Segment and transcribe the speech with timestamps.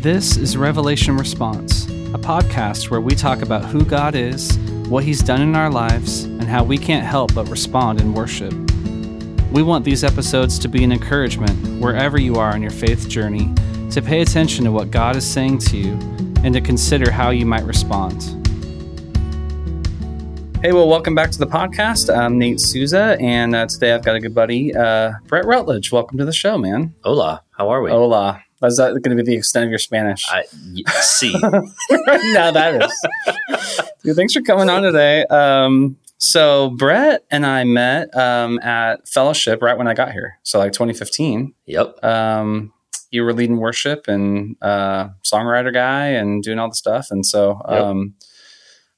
[0.00, 5.20] This is Revelation Response, a podcast where we talk about who God is, what He's
[5.20, 8.52] done in our lives, and how we can't help but respond in worship.
[9.50, 13.52] We want these episodes to be an encouragement wherever you are on your faith journey
[13.90, 15.94] to pay attention to what God is saying to you
[16.44, 18.22] and to consider how you might respond.
[20.62, 22.16] Hey, well, welcome back to the podcast.
[22.16, 25.90] I'm Nate Souza, and uh, today I've got a good buddy, uh, Brett Rutledge.
[25.90, 26.94] Welcome to the show, man.
[27.02, 27.90] Hola, how are we?
[27.90, 28.44] Hola.
[28.62, 30.24] Is that going to be the extent of your Spanish?
[30.30, 30.44] I
[31.00, 31.32] see.
[31.40, 33.06] no, that is.
[34.02, 35.24] Dude, thanks for coming on today.
[35.26, 40.38] Um, so Brett and I met um, at Fellowship right when I got here.
[40.42, 41.54] So like 2015.
[41.66, 42.02] yep.
[42.04, 42.72] Um,
[43.10, 47.10] you were leading worship and uh, songwriter guy and doing all the stuff.
[47.10, 48.14] And so um,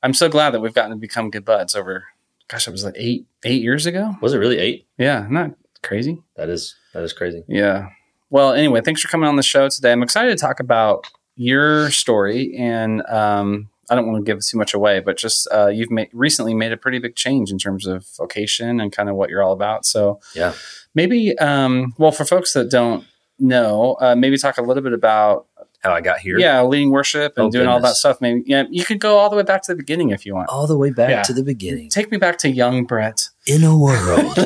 [0.02, 2.04] I'm so glad that we've gotten to become good buds over.
[2.48, 4.16] Gosh, it was like eight eight years ago.
[4.20, 4.88] Was it really eight?
[4.98, 5.52] Yeah, not
[5.82, 6.22] crazy.
[6.34, 7.44] That is that is crazy.
[7.46, 7.90] Yeah.
[8.30, 9.92] Well, anyway, thanks for coming on the show today.
[9.92, 14.56] I'm excited to talk about your story, and um, I don't want to give too
[14.56, 17.86] much away, but just uh, you've made, recently made a pretty big change in terms
[17.86, 19.84] of vocation and kind of what you're all about.
[19.84, 20.52] So Yeah.
[20.94, 23.04] maybe, um, well, for folks that don't
[23.40, 25.46] know, uh, maybe talk a little bit about
[25.80, 26.38] How I got here.
[26.38, 28.20] yeah, leading worship and Oh, doing all that stuff.
[28.20, 30.50] Maybe yeah, you could go all the way back to the beginning if you want.
[30.50, 31.22] All the way back Yeah.
[31.22, 31.88] to the beginning.
[31.88, 33.30] Take me back to young Brett.
[33.46, 34.38] In a world.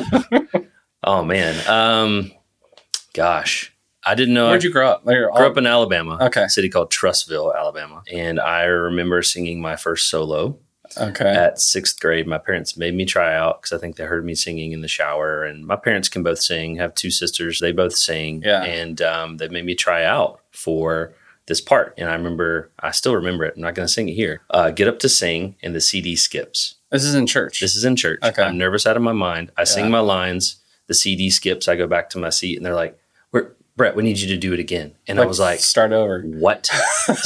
[1.03, 1.55] oh man.
[1.67, 2.31] Um
[3.13, 3.73] gosh.
[4.05, 5.01] I didn't know Where'd I you grow up?
[5.03, 6.17] Like, you're all- grew up in Alabama.
[6.21, 6.43] Okay.
[6.43, 8.03] A city called Trussville, Alabama.
[8.11, 10.59] And I remember singing my first solo
[10.97, 11.25] okay.
[11.25, 12.27] at sixth grade.
[12.27, 14.87] My parents made me try out because I think they heard me singing in the
[14.87, 15.43] shower.
[15.43, 17.59] And my parents can both sing, have two sisters.
[17.59, 18.43] They both sing.
[18.45, 18.63] Yeah.
[18.63, 21.13] And um, they made me try out for
[21.47, 21.93] this part.
[21.97, 23.53] And I remember, I still remember it.
[23.55, 24.41] I'm not going to sing it here.
[24.49, 26.75] Uh, get up to sing, and the CD skips.
[26.91, 27.59] This is in church.
[27.59, 28.19] This is in church.
[28.23, 28.43] Okay.
[28.43, 29.51] I'm nervous out of my mind.
[29.57, 30.57] I sing my lines.
[30.87, 31.67] The CD skips.
[31.67, 32.97] I go back to my seat, and they're like,
[33.77, 34.93] Brett, we need you to do it again.
[35.05, 36.21] And I was like, start over.
[36.21, 36.67] What?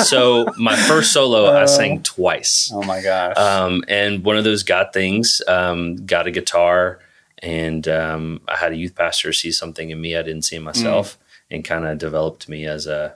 [0.03, 2.71] so my first solo, I sang twice.
[2.73, 3.37] Oh my gosh.
[3.37, 6.99] Um, and one of those God things, um, got a guitar,
[7.43, 10.63] and um, I had a youth pastor see something in me I didn't see in
[10.63, 11.17] myself,
[11.51, 13.15] and kind of developed me as a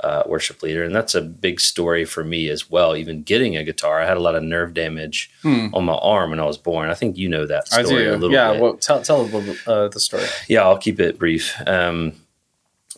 [0.00, 0.84] uh, worship leader.
[0.84, 2.94] And that's a big story for me as well.
[2.96, 5.74] Even getting a guitar, I had a lot of nerve damage Hmm.
[5.74, 6.88] on my arm when I was born.
[6.90, 8.10] I think you know that I story do.
[8.12, 8.52] a little yeah.
[8.52, 8.62] bit.
[8.62, 10.22] Well, tell tell a little bit uh, the story.
[10.46, 11.56] Yeah, I'll keep it brief.
[11.66, 12.12] Um,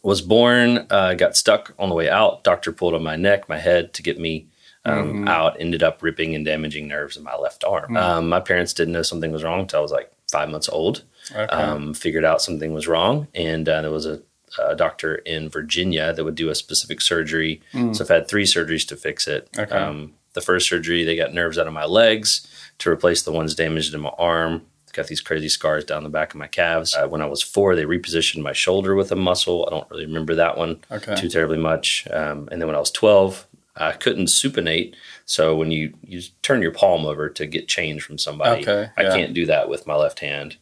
[0.03, 2.43] was born, uh, got stuck on the way out.
[2.45, 4.47] Doctor pulled on my neck, my head to get me
[4.87, 5.29] um, Mhm.
[5.29, 5.57] out.
[5.61, 7.93] Ended up ripping and damaging nerves in my left arm.
[7.93, 8.01] Mm.
[8.01, 11.03] Um, my parents didn't know something was wrong until I was like five months old.
[11.33, 11.43] Okay.
[11.45, 14.21] Um, figured out something was wrong, and uh, there was a,
[14.59, 17.61] a doctor in Virginia that would do a specific surgery.
[17.75, 17.95] Mm.
[17.95, 19.49] So I've had three surgeries to fix it.
[19.59, 19.77] Okay.
[19.77, 22.47] Um, the first surgery, they got nerves out of my legs
[22.79, 24.63] to replace the ones damaged in my arm.
[25.01, 26.95] Got these crazy scars down the back of my calves.
[26.95, 29.65] Uh, when I was four, they repositioned my shoulder with a muscle.
[29.67, 31.15] I don't really remember that one okay.
[31.15, 32.07] too terribly much.
[32.11, 33.47] Um, and then when I was 12,
[33.77, 34.95] I couldn't supinate.
[35.25, 39.05] So when you, you turn your palm over to get change from somebody, Okay, I
[39.05, 40.59] can't do that with my left hand.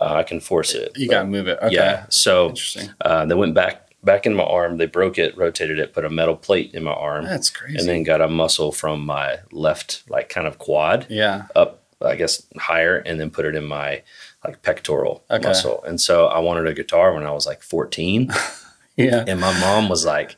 [0.00, 0.92] Uh, I can force it.
[0.96, 1.58] You got to move it.
[1.60, 1.74] Okay.
[1.74, 2.06] Yeah.
[2.08, 2.88] So Interesting.
[3.02, 4.78] uh, they went back back in my arm.
[4.78, 7.78] They broke it, rotated it, put a metal plate in my arm, That's crazy.
[7.78, 11.46] and then got a muscle from my left, like kind of quad yeah.
[11.54, 14.02] up, I guess higher, and then put it in my
[14.44, 15.46] like pectoral Okay.
[15.48, 15.82] muscle.
[15.86, 18.30] And so I wanted a guitar when I was like 14,
[18.96, 19.24] Yeah.
[19.26, 20.36] and my mom was like,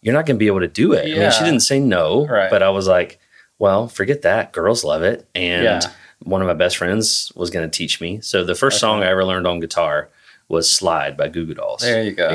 [0.00, 1.30] "You're not going to be able to do it." I mean, Yeah.
[1.30, 2.50] she didn't say no, Right.
[2.50, 3.18] but I was like,
[3.58, 4.52] "Well, forget that.
[4.52, 5.80] Girls love it." And Yeah.
[6.22, 8.20] one of my best friends was going to teach me.
[8.22, 8.80] So the first Okay.
[8.80, 10.08] song I ever learned on guitar
[10.48, 11.82] was "Slide" by Goo Goo Dolls.
[11.82, 12.28] There you go.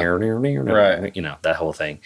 [0.75, 1.16] Right.
[1.16, 2.00] You know, that whole thing.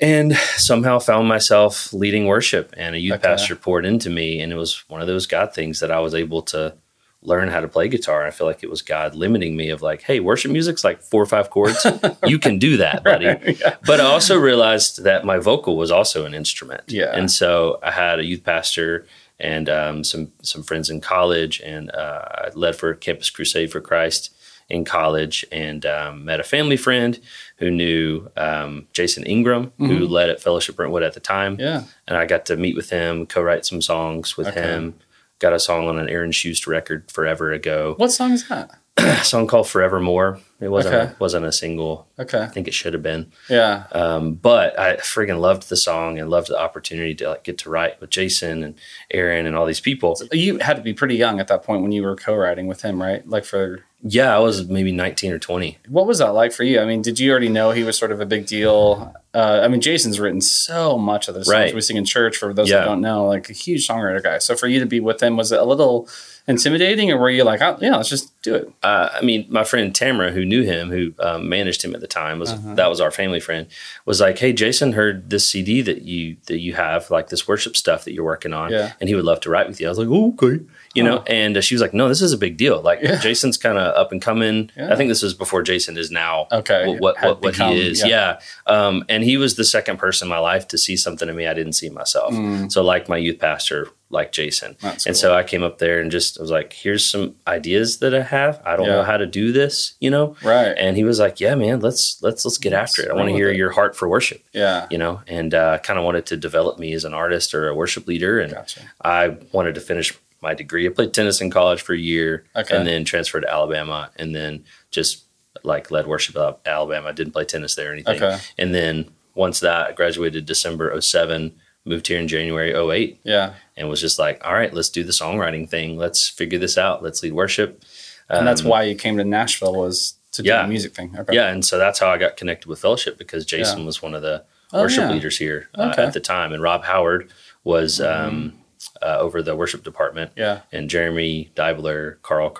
[0.00, 3.28] And somehow found myself leading worship, and a youth Okay.
[3.28, 4.40] pastor poured into me.
[4.40, 6.74] And it was one of those God things that I was able to
[7.22, 8.24] learn how to play guitar.
[8.26, 11.20] I feel like it was God limiting me of like, hey, worship music's like four
[11.22, 11.84] or five chords.
[12.26, 13.56] you can do that, buddy.
[13.60, 13.76] yeah.
[13.84, 16.82] But I also realized that my vocal was also an instrument.
[16.86, 17.16] Yeah.
[17.16, 19.06] And so I had a youth pastor
[19.40, 23.80] and um, some some friends in college, and uh, I led for Campus Crusade for
[23.80, 24.34] Christ
[24.68, 27.20] in college, and um, met a family friend
[27.58, 30.10] who knew um, Jason Ingram, who Mhm.
[30.10, 31.84] led at Fellowship Brentwood at the time, Yeah.
[32.08, 34.60] and I got to meet with him, co-write some songs with Okay.
[34.62, 34.94] him.
[35.38, 37.94] Got a song on an Aaron Shust record forever ago.
[37.98, 38.70] What song is that?
[38.96, 40.38] a song called Forevermore.
[40.58, 41.04] It wasn't Okay.
[41.12, 42.08] a, wasn't a single.
[42.18, 42.40] Okay.
[42.40, 43.30] I think it should have been.
[43.50, 43.84] Yeah.
[43.92, 47.68] Um, but I friggin' loved the song and loved the opportunity to like get to
[47.70, 48.74] write with Jason and
[49.10, 50.18] Aaron and all these people.
[50.32, 53.00] You had to be pretty young at that point when you were co-writing with him,
[53.02, 53.28] right?
[53.28, 55.78] Like for Yeah, I was maybe 19 or 20.
[55.88, 56.80] what was that like for you?
[56.80, 59.14] I mean, did you already know he was sort of a big deal?
[59.36, 61.74] Uh, I mean, Jason's written so much of the songs Right.
[61.74, 62.36] we sing in church.
[62.38, 62.78] For those Yeah.
[62.80, 64.38] that don't know, like a huge songwriter guy.
[64.38, 66.08] So for you to be with him, was it a little
[66.48, 68.70] intimidating, or were you like, oh, yeah, let's just do it?
[68.82, 72.06] Uh, I mean, my friend Tamara, who knew him, who um, managed him at the
[72.06, 72.74] time, was Uh-huh.
[72.76, 73.66] that was our family friend.
[74.04, 77.76] Was like, hey, Jason heard this CD that you that you have, like this worship
[77.76, 78.92] stuff that you're working on, Yeah.
[79.00, 79.86] and he would love to write with you.
[79.88, 80.62] I was like, oh, okay,
[80.94, 81.18] you know.
[81.18, 81.24] Oh.
[81.26, 82.80] And uh, she was like, no, this is a big deal.
[82.80, 83.16] Like, Yeah.
[83.18, 84.70] Jason's kind of up and coming.
[84.78, 86.46] I think this was before Jason is now.
[86.52, 88.06] Okay, What what, what, what he is, yeah.
[88.06, 88.38] yeah.
[88.72, 91.46] Um, and he was the second person in my life to see something in me
[91.46, 92.32] I didn't see myself.
[92.32, 92.70] Mm.
[92.72, 94.76] So, like my youth pastor, like Jason.
[94.80, 95.20] That's And cool.
[95.20, 98.22] so I came up there and just I was like, "Here's some ideas that I
[98.22, 98.60] have.
[98.64, 98.96] I don't Yeah.
[98.96, 100.74] know how to do this, you know." Right.
[100.78, 103.10] And he was like, "Yeah, man, let's let's let's get after it.
[103.10, 104.86] I want to hear it." your heart for worship, yeah.
[104.90, 107.74] you know." And uh, kind of wanted to develop me as an artist or a
[107.74, 108.80] worship leader, and Gotcha.
[109.02, 110.86] I wanted to finish my degree.
[110.86, 112.76] I played tennis in college for a year, Okay.
[112.76, 115.24] and then transferred to Alabama, and then just
[115.64, 117.08] like led worship at Alabama.
[117.08, 118.22] I didn't play tennis there or anything.
[118.22, 118.38] Okay.
[118.58, 119.06] And then
[119.36, 121.52] once that, I graduated December 07,
[121.84, 123.52] moved here in January 08 Yeah.
[123.76, 125.96] and was just like, all right, let's do the songwriting thing.
[125.96, 127.02] Let's figure this out.
[127.02, 127.82] Let's lead worship.
[128.28, 130.62] And that's Um, why you came to Nashville was to do Yeah.
[130.62, 131.14] the music thing.
[131.16, 131.34] Okay.
[131.34, 133.86] Yeah, and so that's how I got connected with Fellowship because Jason Yeah.
[133.86, 134.42] was one of the
[134.72, 135.12] Oh, worship yeah.
[135.12, 136.02] leaders here uh, Okay.
[136.02, 137.30] at the time, and Rob Howard
[137.62, 138.58] was um,
[139.00, 140.60] uh, over the worship department, Yeah.
[140.72, 142.52] and Jeremy Deibler, Carl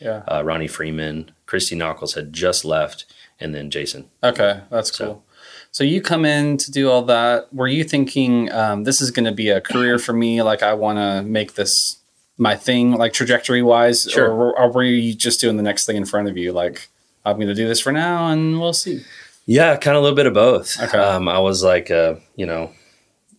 [0.00, 0.22] Yeah.
[0.28, 3.04] uh, Ronnie Freeman, Christy Nockels had just left,
[3.38, 4.08] and then Jason.
[4.24, 5.24] Okay, that's So- cool.
[5.76, 7.52] So you come in to do all that.
[7.52, 10.42] Were you thinking um, this is going to be a career for me?
[10.42, 11.98] Like I want to make this
[12.38, 14.32] my thing, like trajectory wise, Sure.
[14.32, 16.50] or, or were you just doing the next thing in front of you?
[16.50, 16.88] Like
[17.26, 19.02] I'm going to do this for now, and we'll see.
[19.44, 20.80] Yeah, kind of a little bit of both.
[20.80, 20.96] Okay.
[20.96, 22.72] Um, I was like, uh, you know,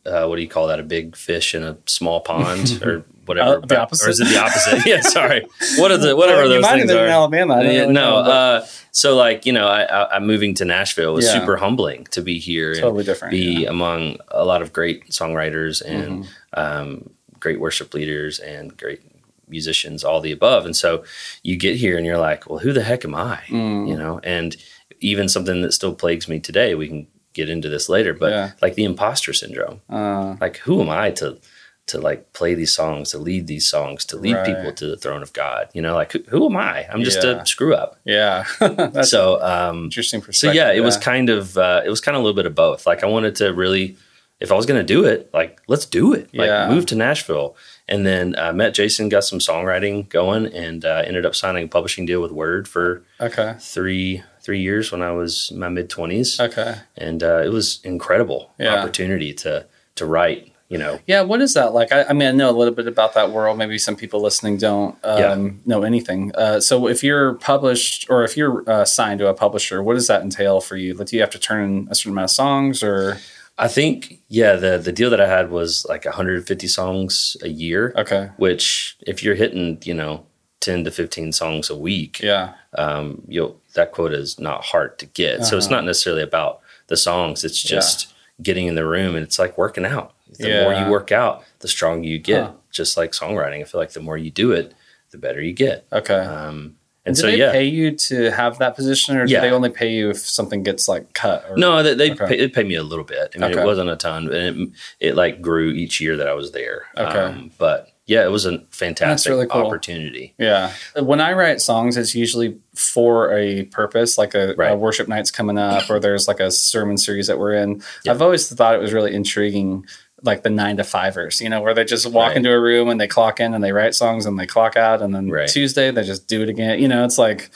[0.05, 0.79] uh, what do you call that?
[0.79, 3.57] A big fish in a small pond, or whatever.
[3.57, 4.07] Uh, the opposite?
[4.07, 4.85] or is it the opposite?
[4.85, 5.45] yeah, sorry.
[5.77, 7.05] What are the whatever Well, you those might have things been are?
[7.05, 7.63] in Alabama.
[7.63, 11.11] Yeah, really no, uh, so like you know, I, I, I'm moving to Nashville.
[11.11, 11.39] It was Yeah.
[11.39, 13.31] super humbling to be here and totally different.
[13.31, 13.59] be yeah.
[13.59, 13.69] Mm-hmm.
[13.69, 17.09] among a lot of great songwriters and um,
[17.39, 19.01] great worship leaders and great
[19.47, 20.65] musicians, all the above.
[20.65, 21.03] And so
[21.43, 23.39] you get here and you're like, well, who the heck am I?
[23.47, 23.87] Mm.
[23.87, 24.55] You know, and
[24.99, 26.73] even something that still plagues me today.
[26.75, 28.51] We can get into this later, but Yeah.
[28.63, 29.81] like the imposter syndrome.
[29.89, 31.37] Uh, Like, who am I to?
[31.87, 34.45] To like play these songs, to lead these songs, to lead Right.
[34.45, 36.85] people to the throne of God, you know, like who, who am I?
[36.91, 37.41] I'm just Yeah.
[37.41, 37.97] a screw up.
[38.03, 38.43] yeah,
[39.03, 40.55] so, um, interesting so perspective.
[40.55, 42.85] yeah, it was kind of uh, it was kind of a little bit of both.
[42.85, 43.95] Like I wanted to really,
[44.39, 46.29] if I was going to do it, like let's do it.
[46.33, 46.67] Like Yeah.
[46.69, 47.55] move to Nashville,
[47.87, 51.67] and then uh, met Jason, got some songwriting going, and uh, ended up signing a
[51.69, 53.55] publishing deal with Word for okay.
[53.59, 56.75] three three years when I was in my mid twenties, Okay.
[56.97, 58.75] and uh, it was incredible Yeah.
[58.75, 60.51] opportunity to to write.
[60.69, 61.93] You know, Yeah, what is that like?
[61.93, 63.57] I, I mean, I know a little bit about that world.
[63.57, 65.51] Maybe some people listening don't um, Yeah.
[65.65, 66.33] know anything.
[66.35, 70.07] Uh, so, if you're published or if you're uh, signed to a publisher, what does
[70.07, 70.93] that entail for you?
[70.93, 73.17] Like, do you have to turn in a certain amount of songs, or
[73.57, 77.93] I think yeah, the the deal that I had was like 150 songs a year,
[77.95, 80.25] okay, which if you're hitting you know
[80.59, 85.05] 10 to 15 songs a week, yeah, um, you'll that quota is not hard to
[85.05, 85.45] get.
[85.45, 85.75] So it's Uh-huh.
[85.77, 87.45] not necessarily about the songs.
[87.45, 90.11] It's just getting in the room and it's like working out.
[90.37, 92.43] The more you work out, the stronger you get.
[92.43, 92.51] Huh.
[92.71, 94.73] Just like songwriting, I feel like the more you do it,
[95.11, 95.87] the better you get.
[95.91, 96.13] okay.
[96.19, 96.75] Um,
[97.05, 99.39] and do so they yeah, pay you to have that position, or do Yeah.
[99.39, 101.45] they only pay you if something gets like cut?
[101.49, 102.27] Or, no, they they Okay.
[102.27, 103.31] pay, it paid me a little bit.
[103.33, 103.61] I mean, Okay.
[103.61, 106.83] it wasn't a ton, and it, it like grew each year that I was there.
[106.97, 107.17] Okay.
[107.17, 109.65] Um, but yeah, it was a fantastic really cool.
[109.65, 110.33] opportunity.
[110.37, 110.71] Yeah.
[110.97, 115.57] When I write songs, it's usually for a purpose, like a, a worship night's coming
[115.57, 117.81] up, or there's like a sermon series that we're in.
[118.03, 118.11] Yeah.
[118.11, 119.85] I've always thought it was really intriguing,
[120.23, 122.37] like the nine to fivers, you know, where they just walk Right.
[122.37, 125.01] into a room and they clock in and they write songs and they clock out,
[125.01, 125.47] and then Right.
[125.47, 126.79] Tuesday they just do it again.
[126.79, 127.51] You know, it's like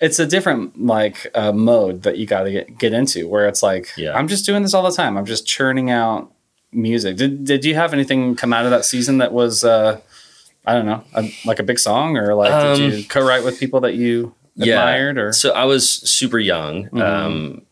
[0.00, 3.62] it's a different like uh, mode that you got to get, get into, where it's
[3.62, 4.16] like Yeah.
[4.16, 5.16] I'm just doing this all the time.
[5.16, 6.30] I'm just churning out
[6.72, 7.16] music.
[7.16, 9.64] Did did you have anything come out of that season that was?
[9.64, 10.00] uh
[10.64, 13.58] I don't know, a, like a big song, or like Um, did you co-write with
[13.58, 14.74] people that you Yeah.
[14.74, 17.02] admired, or So I was super young, Mhm.
[17.02, 17.62] um,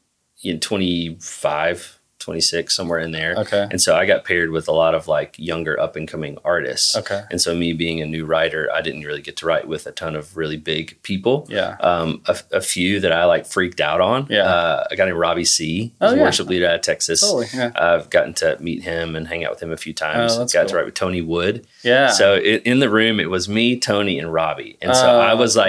[0.43, 2.00] in 25,
[2.31, 3.35] 26, somewhere in there.
[3.39, 6.39] okay, And so I got paired with a lot of like younger up and coming
[6.45, 6.97] artists.
[6.97, 9.87] okay, And so me being a new writer, I didn't really get to write with
[9.89, 11.47] a ton of really big people.
[11.51, 14.29] yeah, Um, a, a few that I like freaked out on.
[14.31, 14.45] Yeah.
[14.45, 16.23] Uh, a guy named Robbie Seay Oh, yeah.
[16.23, 17.21] worship leader out of Texas.
[17.21, 20.35] totally, yeah, I've gotten to meet him and hang out with him a few times.
[20.35, 20.65] Oh, got cool.
[20.67, 21.67] to write with Tony Wood.
[21.83, 22.11] yeah.
[22.13, 24.79] So i in the room, it was me, Tony, and Robbie.
[24.81, 25.65] And so Oh, I was cool.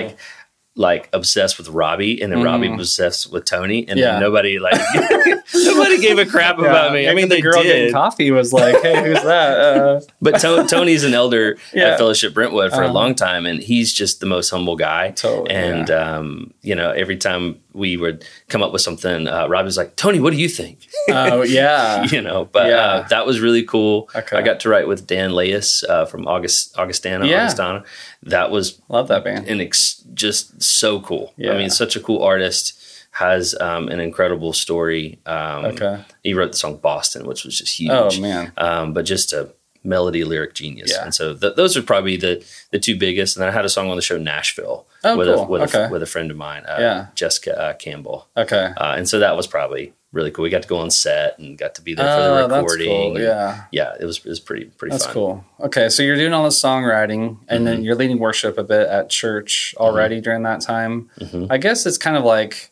[0.74, 4.14] Like, obsessed with Robbie, and then Robbie was obsessed with Tony, and Yeah.
[4.14, 4.80] then nobody like
[5.54, 7.10] nobody gave a crap about me.
[7.10, 9.52] I mean, the girl getting did, coffee was like, "Hey, who's that?"
[9.82, 11.90] Uh, but To- Tony's an elder Yeah.
[11.90, 12.92] at Fellowship Brentwood for Uh-huh.
[12.92, 15.12] a long time, and he's just the most humble guy.
[15.12, 19.66] Totally, and um, you know, every time we would come up with something, uh, Robbie
[19.66, 22.76] was like, "Tony, what do you think?" oh yeah, you know, but Yeah.
[22.78, 24.10] uh, that was really cool.
[24.16, 24.38] Okay.
[24.38, 27.44] I got to write with Dan Layus uh, from August Augustana, Yeah.
[27.44, 27.84] Augustana.
[28.24, 29.48] That was love that band.
[29.48, 31.34] an ex- just so cool.
[31.38, 31.54] Yeah.
[31.54, 32.78] I mean, such a cool artist.
[33.16, 35.20] Has um, an incredible story.
[35.26, 36.02] Um, Okay.
[36.24, 37.92] He wrote the song Boston, which was just huge.
[37.92, 39.50] Oh man, Um, but just a
[39.84, 40.92] melody lyric genius.
[40.96, 41.04] Yeah.
[41.04, 43.36] And so th- those are probably the the two biggest.
[43.36, 45.44] And then I had a song on the show Nashville Oh, with cool.
[45.44, 45.86] a with, Okay.
[45.88, 47.08] a with a friend of mine, uh, Yeah.
[47.16, 48.30] Jessica uh, Campbell.
[48.38, 48.72] okay.
[48.78, 50.44] Uh, and so that was probably really cool.
[50.44, 52.62] We got to go on set and got to be there for Oh, the that's
[52.64, 53.14] recording.
[53.14, 53.22] cool.
[53.22, 55.14] Yeah, yeah, it was it was pretty pretty that's fun.
[55.14, 55.46] cool.
[55.62, 57.66] Okay, so you're doing all this songwriting, and Mm-hmm.
[57.66, 61.10] then you're leading worship a bit at church already during that time.
[61.20, 61.48] Mhm.
[61.50, 62.70] I guess it's kind of like,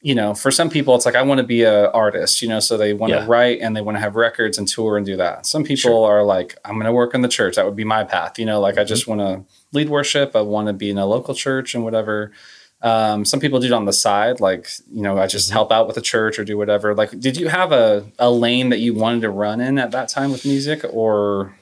[0.00, 2.60] you know, for some people, it's like I want to be a artist, you know,
[2.60, 3.26] so they want to Yeah.
[3.28, 5.44] write and they want to have records and tour and do that.
[5.44, 7.56] Some people are like, I'm going to work in the church.
[7.56, 8.88] That would be my path, you know, like I Mm-hmm.
[8.88, 10.34] just want to lead worship.
[10.34, 12.32] I want to be in a local church and whatever.
[12.82, 15.86] Um, some people do it on the side, like you know, I just help out
[15.86, 16.94] with the church or do whatever.
[16.94, 20.08] Like, did you have a, a lane that you wanted to run in at that
[20.08, 21.54] time with music, or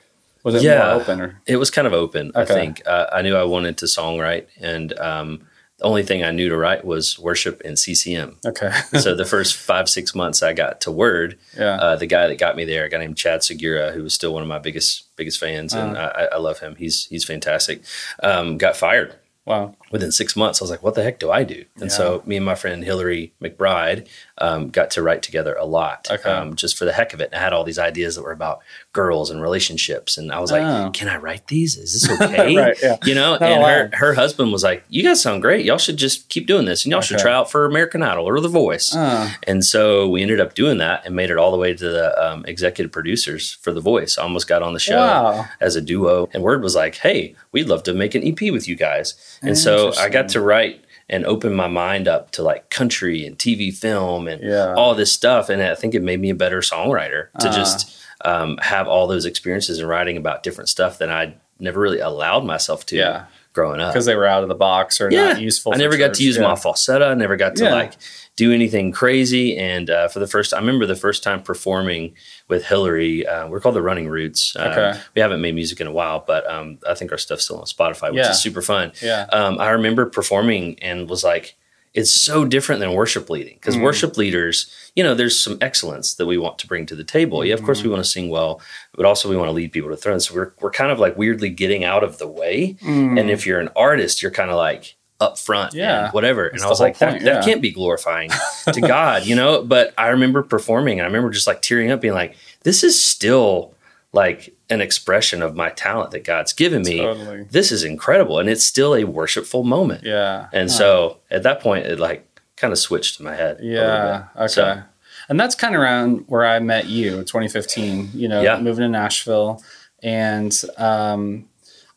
[0.45, 0.79] was it Yeah.
[0.93, 1.21] more open?
[1.21, 2.31] Or It was kind of open.
[2.37, 5.41] I think uh, I knew I wanted to songwrite, and um,
[5.79, 8.37] the only thing I knew to write was worship and CCM.
[8.47, 8.71] okay,
[9.01, 12.39] so the first five six months I got to Word, yeah, uh, the guy that
[12.39, 15.15] got me there, a guy named Chad Segura, who was still one of my biggest
[15.17, 16.13] biggest fans, and Uh.
[16.15, 16.77] I, I love him.
[16.77, 17.83] He's he's fantastic.
[18.23, 19.17] Um, got fired
[19.49, 20.61] wow, within six months.
[20.61, 21.65] I was like, what the heck do I do?
[21.81, 24.07] And so me and my friend Hillary McBride
[24.41, 26.31] um, got to write together a lot, Okay.
[26.31, 27.31] um, just for the heck of it.
[27.33, 28.61] And I had all these ideas that were about
[28.93, 30.91] girls and relationships, and I was like, Oh.
[30.93, 31.77] can I write these?
[31.77, 32.57] Is this okay?
[32.57, 32.97] Right, yeah.
[33.05, 35.65] You know, Not and her her husband was like, you guys sound great.
[35.65, 38.41] Y'all should just keep doing this, and y'all should try out for American Idol or
[38.41, 38.95] The Voice.
[38.95, 41.89] Uh, And so we ended up doing that and made it all the way to
[41.89, 44.17] the um, executive producers for The Voice.
[44.19, 45.47] Almost got on the show Wow.
[45.61, 46.29] as a duo.
[46.33, 49.15] And Word was like, hey, we'd love to make an EP with you guys.
[49.43, 53.39] And so I got to write and opened my mind up to like country and
[53.39, 54.75] TV film and Yeah.
[54.75, 55.49] all this stuff.
[55.49, 57.53] And I think it made me a better songwriter to Ah.
[57.53, 62.01] just um, have all those experiences in writing about different stuff that I never really
[62.01, 63.25] allowed myself to Yeah.
[63.53, 65.33] growing up because they were out of the box or yeah.
[65.35, 65.73] not useful.
[65.73, 66.17] I never got church.
[66.19, 67.11] to use my falsetto.
[67.11, 67.93] I never got to like
[68.39, 69.57] do anything crazy.
[69.59, 72.15] And uh, for the first, I remember the first time performing
[72.49, 73.27] with Hillary.
[73.27, 74.55] Uh, we're called the Running Roots.
[74.57, 75.01] Uh, Okay.
[75.17, 77.65] We haven't made music in a while, but um, I think our stuff's still on
[77.67, 78.31] Spotify, which Yeah.
[78.31, 78.93] is super fun.
[79.03, 79.27] Yeah.
[79.33, 81.57] Um, I remember performing and was like,
[81.95, 83.83] it's so different than worship leading because Mm.
[83.83, 87.45] worship leaders, you know, there's some excellence that we want to bring to the table.
[87.45, 87.85] Yeah, of course, Mm.
[87.85, 88.61] we want to sing well,
[88.95, 90.29] but also we want to lead people to thrones.
[90.29, 92.77] So we're we're kind of like weirdly getting out of the way.
[92.85, 93.19] Mm.
[93.19, 96.05] And if you're an artist, you're kind of like up front Yeah.
[96.05, 96.47] and whatever.
[96.47, 98.31] And I was like, point, that, that can't be glorifying
[98.73, 99.63] to God, you know?
[99.65, 103.01] But I remember performing and I remember just like tearing up, being like, this is
[103.01, 103.75] still
[104.13, 106.99] like an expression of my talent that God's given me.
[106.99, 107.43] Totally.
[107.51, 108.39] This is incredible.
[108.39, 110.05] And it's still a worshipful moment.
[110.05, 110.47] Yeah.
[110.53, 110.77] And Huh.
[110.77, 112.25] so at that point, it like
[112.57, 113.59] kind of switched in my head.
[113.61, 114.27] Yeah.
[114.37, 114.47] Okay.
[114.49, 114.83] So,
[115.29, 118.11] and that's kind of around where I met you, 2015.
[118.15, 118.61] You know, Yeah.
[118.61, 119.63] moving to Nashville,
[120.03, 121.47] and um,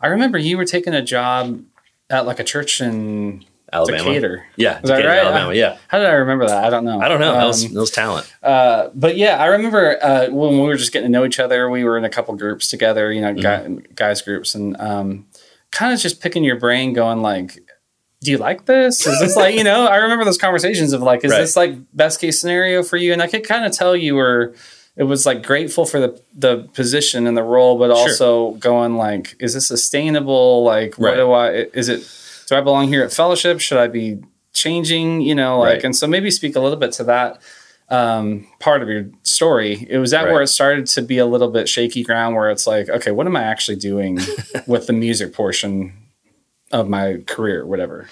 [0.01, 1.61] I remember you were taking a job
[2.11, 4.03] at like a church in Alabama.
[4.03, 4.45] Decatur.
[4.57, 4.81] Yeah.
[4.81, 5.19] Is that right?
[5.19, 5.53] Alabama.
[5.53, 5.77] Yeah.
[5.87, 6.63] How did I remember that?
[6.65, 6.99] I don't know.
[6.99, 7.33] I don't know.
[7.33, 8.33] that, was, Um, that was talent.
[8.43, 11.69] uh, but yeah, I remember uh, when we were just getting to know each other.
[11.69, 13.65] We were in a couple groups together, you know, guy,
[13.95, 15.25] guys groups, and um,
[15.71, 17.59] kind of just picking your brain, going like,
[18.21, 19.07] "Do you like this?
[19.07, 21.39] Is this like you know?" I remember those conversations of like, "Is Right.
[21.39, 24.53] this like best case scenario for you?" And I could kind of tell you were.
[25.01, 27.97] It was like grateful for the the position and the role, but Sure.
[27.97, 30.63] also going like, "Is this sustainable?
[30.63, 31.15] Like, what Right.
[31.17, 31.49] do I?
[31.81, 31.99] Is it?
[32.47, 33.59] Do I belong here at Fellowship?
[33.59, 34.19] Should I be
[34.53, 35.21] changing?
[35.21, 35.83] You know, like, Right.
[35.85, 37.41] and so maybe speak a little bit to that
[37.89, 39.85] um, part of your story.
[39.89, 40.31] It was that Right.
[40.31, 43.27] where it started to be a little bit shaky ground, where it's like, okay, what
[43.27, 44.17] am I actually doing
[44.67, 45.91] with the music portion
[46.71, 48.07] of my career, whatever.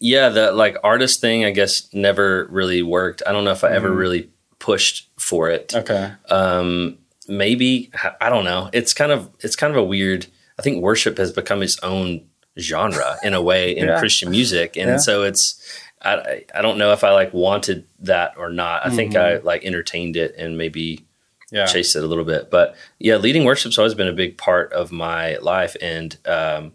[0.00, 3.22] Yeah, the like artist thing, I guess, never really worked.
[3.24, 3.96] I don't know if I ever Mm-hmm.
[4.04, 4.30] really
[4.62, 5.74] pushed for it.
[5.74, 6.12] Okay.
[6.30, 7.90] Um, maybe
[8.20, 8.70] I don't know.
[8.72, 10.26] It's kind of it's kind of a weird.
[10.58, 12.24] I think worship has become its own
[12.58, 13.98] genre in a way in Yeah.
[13.98, 14.96] Christian music, and Yeah.
[14.98, 15.60] so it's.
[16.04, 18.86] I I don't know if I like wanted that or not.
[18.86, 21.56] I think I like entertained it and maybe Mm-hmm.
[21.56, 21.66] Yeah.
[21.66, 22.50] chased it a little bit.
[22.50, 25.76] But yeah, leading worship's always been a big part of my life.
[25.82, 26.72] And um,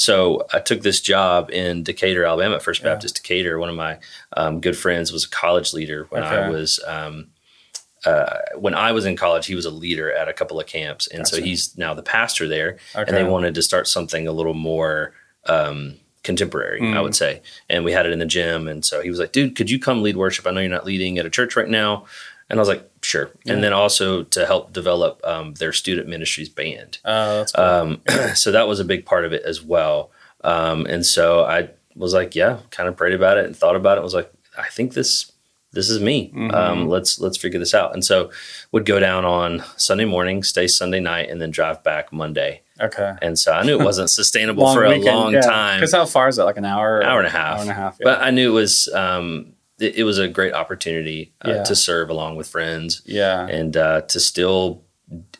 [0.00, 2.88] so I took this job in Decatur, Alabama, at First Yeah.
[2.88, 3.58] Baptist Decatur.
[3.58, 3.98] One of my
[4.34, 6.80] um, good friends was a college leader when I was.
[6.86, 7.26] Um,
[8.06, 11.06] uh, when I was in college, he was a leader at a couple of camps,
[11.06, 12.78] and so he's now the pastor there.
[12.96, 13.04] Okay.
[13.08, 15.12] And they wanted to start something a little more
[15.44, 16.96] um, contemporary, Mm.
[16.96, 17.42] I would say.
[17.68, 18.68] And we had it in the gym.
[18.68, 20.46] And so he was like, dude, could you come lead worship?
[20.46, 22.06] I know you're not leading at a church right now.
[22.50, 23.30] And I was like, sure.
[23.46, 26.98] And then also to help develop um, their student ministries band.
[27.04, 27.64] Oh, that's cool.
[27.64, 28.00] Um,
[28.34, 30.10] so that was a big part of it as well.
[30.42, 33.98] Um, and so I was like, yeah, kind of prayed about it and thought about
[33.98, 34.04] it.
[34.04, 35.32] was like, I think this
[35.72, 36.30] this is me.
[36.34, 36.52] Mm-hmm.
[36.52, 37.94] Um, let's let's figure this out.
[37.94, 38.30] And so
[38.72, 42.62] would go down on Sunday morning, stay Sunday night, and then drive back Monday.
[42.80, 43.14] okay.
[43.22, 46.38] And so I knew it wasn't sustainable for a long time, Because how far is
[46.38, 46.42] it?
[46.42, 47.04] Like an hour?
[47.04, 47.54] hour and a half.
[47.58, 47.98] Hour and a half.
[48.00, 48.04] Yeah.
[48.04, 51.62] But I knew it was um, it, it was a great opportunity uh, Yeah.
[51.64, 53.46] to serve along with friends yeah.
[53.46, 54.82] and uh, to still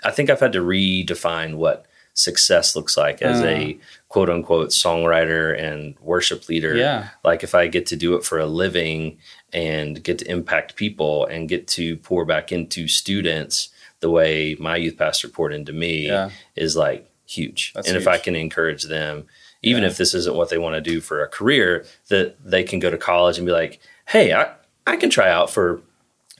[0.02, 3.78] i think i've had to redefine what success looks like as a
[4.08, 7.08] quote unquote songwriter and worship leader Yeah.
[7.24, 9.18] like if i get to do it for a living
[9.52, 13.68] and get to impact people and get to pour back into students
[14.00, 16.30] the way my youth pastor poured into me Yeah.
[16.56, 19.26] is like huge That's and if i can encourage them
[19.62, 19.90] even Yeah.
[19.90, 22.90] if this isn't what they want to do for a career that they can go
[22.90, 23.78] to college and be like
[24.10, 24.52] hey i,
[24.86, 25.80] I can try out for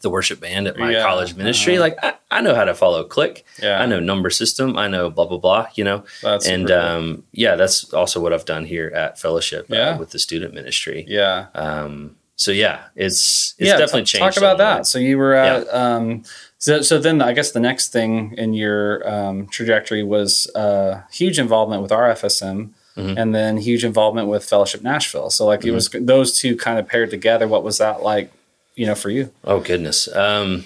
[0.03, 1.03] the worship band at my Yeah.
[1.05, 1.75] college ministry.
[1.75, 1.83] Uh-huh.
[1.83, 3.45] Like I, I know how to follow click.
[3.62, 3.83] Yeah.
[3.83, 4.79] I know number system.
[4.79, 5.67] I know blah blah blah.
[5.75, 6.77] You know, That's and cool.
[6.79, 9.91] um, yeah, that's also what I've done here at Fellowship Yeah.
[9.91, 11.05] uh, with the student ministry.
[11.07, 11.49] yeah.
[11.55, 14.37] Um, so yeah, it's it's yeah, definitely t- changed.
[14.37, 14.71] Talk about the way.
[14.77, 14.87] that.
[14.87, 16.23] So you were at, um,
[16.57, 21.39] so, so then I guess the next thing in your um, trajectory was uh, huge
[21.39, 23.19] involvement with RFSM Mm-hmm.
[23.19, 25.30] and then huge involvement with Fellowship Nashville.
[25.30, 27.47] So like it was those two kind of paired together.
[27.49, 28.30] What was that like,
[28.75, 29.30] you know, for you?
[29.45, 30.09] Oh goodness.
[30.14, 30.64] Um,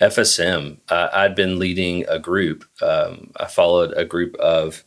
[0.00, 0.76] FSM.
[0.88, 2.64] Uh, I'd been leading a group.
[2.82, 4.84] Um, I followed a group of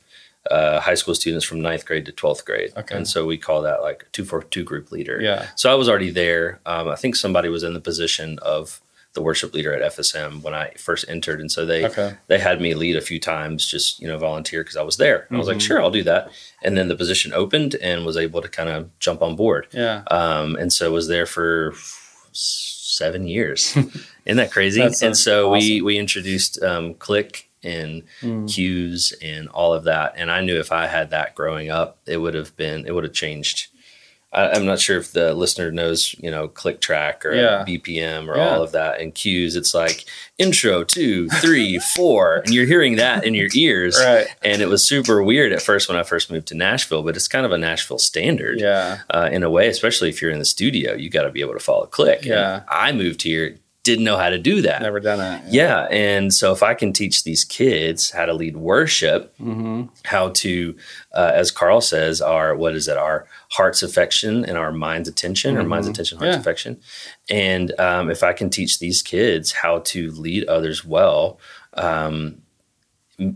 [0.50, 2.96] uh, high school students from ninth grade to twelfth grade, Okay.
[2.96, 5.20] and so we call that like two for two group leader.
[5.22, 5.48] Yeah.
[5.56, 6.60] So I was already there.
[6.66, 8.82] Um, I think somebody was in the position of
[9.14, 12.14] the worship leader at FSM when I first entered, and so they Okay.
[12.28, 15.26] they had me lead a few times, just you know volunteer because I was there.
[15.30, 15.54] And I was Mm-hmm.
[15.58, 16.30] like, sure, I'll do that.
[16.64, 20.04] And then the position opened and was able to kind of jump on board Yeah.
[20.12, 21.74] um, and so was there for
[22.34, 23.76] seven years.
[24.26, 24.82] Isn't that crazy?
[24.82, 28.50] And so we we introduced um, Click and Mm.
[28.54, 30.14] Cues and all of that.
[30.18, 33.04] And I knew if I had that growing up, it would have been it would
[33.04, 33.68] have changed.
[34.32, 37.66] I, I'm not sure if the listener knows, you know, Click Track or Yeah.
[37.68, 38.50] BPM or Yeah.
[38.50, 39.02] all of that.
[39.02, 40.06] And Cues, it's like
[40.38, 43.98] intro two, three, four, and you're hearing that in your ears.
[44.00, 44.28] Right.
[44.44, 47.28] And it was super weird at first when I first moved to Nashville, but it's
[47.28, 49.00] kind of a Nashville standard Yeah.
[49.10, 51.54] uh, in a way, especially if you're in the studio, you got to be able
[51.54, 52.20] to follow click.
[52.20, 52.62] And Yeah.
[52.70, 54.82] I moved here, didn't know how to do that.
[54.82, 55.54] Never done it.
[55.54, 55.88] Yeah.
[55.90, 59.84] And so if I can teach these kids how to lead worship, Mm-hmm.
[60.06, 60.76] how to,
[61.14, 65.58] uh, as Carl says, our, what is it, our heart's affection and our mind's attention
[65.58, 66.36] or mind's attention, heart's Mm-hmm.
[66.36, 66.40] Yeah.
[66.42, 66.80] affection.
[67.30, 71.40] And um, if I can teach these kids how to lead others well,
[71.76, 72.42] um,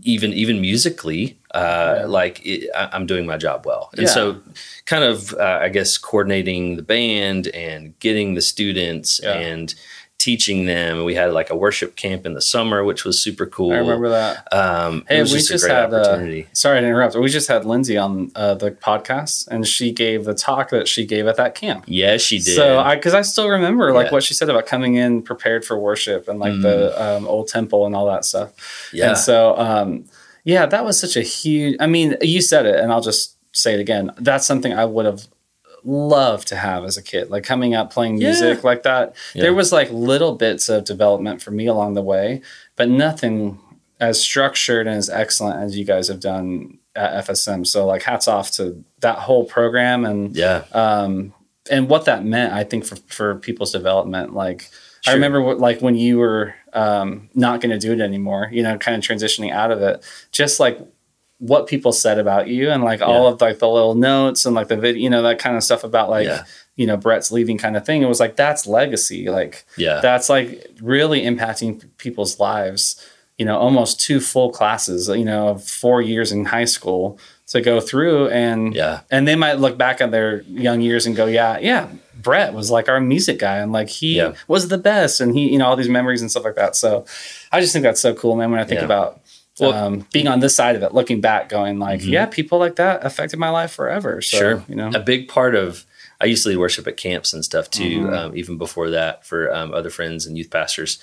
[0.02, 2.06] even even musically, uh, Yeah.
[2.06, 3.90] like it, I, I'm doing my job well.
[3.92, 4.08] And Yeah.
[4.14, 4.40] so,
[4.86, 9.32] kind of, uh, I guess, coordinating the band and getting the students Yeah.
[9.34, 9.74] and
[10.18, 11.04] teaching them.
[11.04, 13.72] We had like a worship camp in the summer, which was super cool.
[13.72, 14.48] I remember that.
[14.54, 17.14] Um, Hey, it was we just, just a great had uh, sorry to interrupt.
[17.16, 21.04] We just had Lindsay on uh, the podcast, and she gave the talk that she
[21.04, 21.84] gave at that camp.
[21.86, 22.56] yeah, she did.
[22.56, 24.12] So I, because I still remember like Yeah.
[24.12, 27.84] what she said about coming in prepared for worship and like the um, old temple
[27.84, 28.90] and all that stuff.
[28.94, 30.04] yeah, And so, um,
[30.44, 31.76] yeah, that was such a huge.
[31.80, 34.10] I mean, you said it, and I'll just say it again.
[34.18, 35.26] That's something I would have
[35.84, 38.28] loved to have as a kid, like coming out playing Yeah.
[38.28, 39.14] music like that.
[39.34, 39.42] Yeah.
[39.42, 42.40] There was like little bits of development for me along the way,
[42.76, 43.58] but nothing
[44.00, 47.66] as structured and as excellent as you guys have done at FSM.
[47.66, 51.32] So, like, hats off to that whole program and yeah, um,
[51.70, 54.34] and what that meant, I think for for people's development.
[54.34, 54.68] Like
[55.06, 58.62] I remember what, like when you were um, not going to do it anymore, you
[58.62, 60.78] know, kind of transitioning out of it, just like
[61.38, 64.68] what people said about you and like all of like the little notes and like
[64.68, 66.44] the video, you know, that kind of stuff about like Yeah.
[66.76, 68.02] you know Brett's leaving kind of thing.
[68.02, 73.04] It was like that's legacy, like yeah, that's like really impacting people's lives.
[73.36, 75.08] You know, almost two full classes.
[75.08, 77.18] You know, of four years in high school
[77.48, 81.14] to go through and yeah, and they might look back at their young years and
[81.16, 84.34] go, yeah, yeah, Brett was like our music guy and like he Yeah.
[84.48, 86.74] was the best and he, you know, all these memories and stuff like that.
[86.76, 87.04] So
[87.52, 88.50] I just think that's so cool, man.
[88.52, 88.86] When I think Yeah.
[88.86, 89.20] about
[89.60, 92.10] Well- um, being on this side of it, looking back, going like, Mhm.
[92.10, 94.20] yeah, people like that affected my life forever.
[94.20, 94.64] So, sure.
[94.68, 95.84] you know, a big part of
[96.20, 98.02] I used to lead worship at camps and stuff too.
[98.02, 98.16] Mhm.
[98.16, 100.98] Um, even before that, for um, other friends and youth pastors,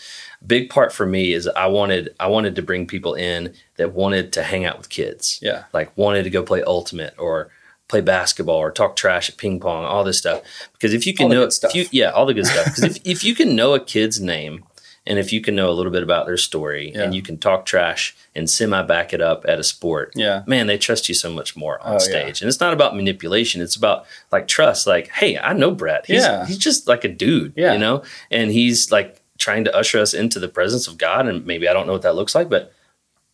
[0.46, 4.32] big part for me is I wanted I wanted to bring people in that wanted
[4.34, 5.38] to hang out with kids.
[5.42, 7.50] yeah, like wanted to go play ultimate or
[7.90, 10.42] play basketball or talk trash at ping pong, all this stuff.
[10.74, 11.72] Because if you can know, stuff.
[11.72, 12.66] If you, yeah, all the good stuff.
[12.66, 14.64] Because if, if you can know a kid's name
[15.08, 17.02] And if you can know a little bit about their story Yeah.
[17.04, 20.44] and you can talk trash and semi back it up at a sport, Yeah.
[20.46, 21.98] man, they trust you so much more on Oh, yeah.
[21.98, 22.42] stage.
[22.42, 23.62] And it's not about manipulation.
[23.62, 24.86] It's about like trust.
[24.86, 26.06] Like, hey, I know Brett.
[26.06, 26.46] He's, Yeah.
[26.46, 27.74] he's just like a dude, Yeah.
[27.74, 28.04] you know?
[28.30, 31.28] And he's like trying to usher us into the presence of God.
[31.28, 32.72] And maybe I don't know what that looks like, but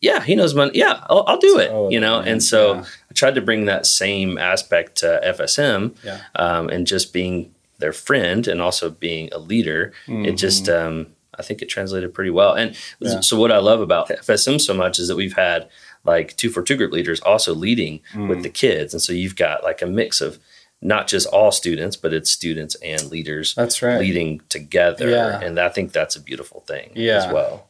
[0.00, 0.70] yeah, he knows money.
[0.74, 2.20] Yeah, I'll, I'll do it, Oh, you know?
[2.20, 2.84] man, And so yeah.
[3.10, 6.20] I tried to bring that same aspect to FSM Yeah.
[6.34, 9.92] um, and just being their friend and also being a leader.
[10.08, 12.54] It just, um, I think it translated pretty well.
[12.54, 12.76] And.
[13.00, 13.20] Yeah.
[13.20, 15.68] so, what I love about FSM so much is that we've had
[16.04, 18.28] like two for two group leaders also leading Mm.
[18.28, 18.94] with the kids.
[18.94, 20.38] And so you've got like a mix of
[20.80, 23.98] not just all students, but it's students and leaders That's right.
[23.98, 25.10] leading together.
[25.10, 25.40] Yeah.
[25.40, 27.16] And I think that's a beautiful thing Yeah.
[27.26, 27.68] as well.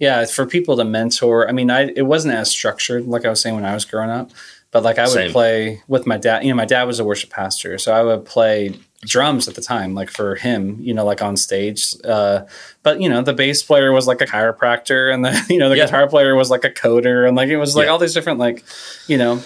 [0.00, 1.48] Yeah, for people to mentor.
[1.48, 4.10] I mean, I it wasn't as structured like I was saying when I was growing
[4.10, 4.30] up,
[4.70, 5.30] but like I would Same.
[5.32, 6.42] play with my dad.
[6.44, 9.62] You know, my dad was a worship pastor, so I would play drums at the
[9.62, 10.76] time, like for him.
[10.80, 11.94] You know, like on stage.
[12.04, 12.42] Uh,
[12.82, 15.76] but you know, the bass player was like a chiropractor, and the you know the
[15.76, 15.84] Yeah.
[15.86, 17.92] guitar player was like a coder, and like it was like Yeah.
[17.92, 18.64] all these different like,
[19.06, 19.42] you know,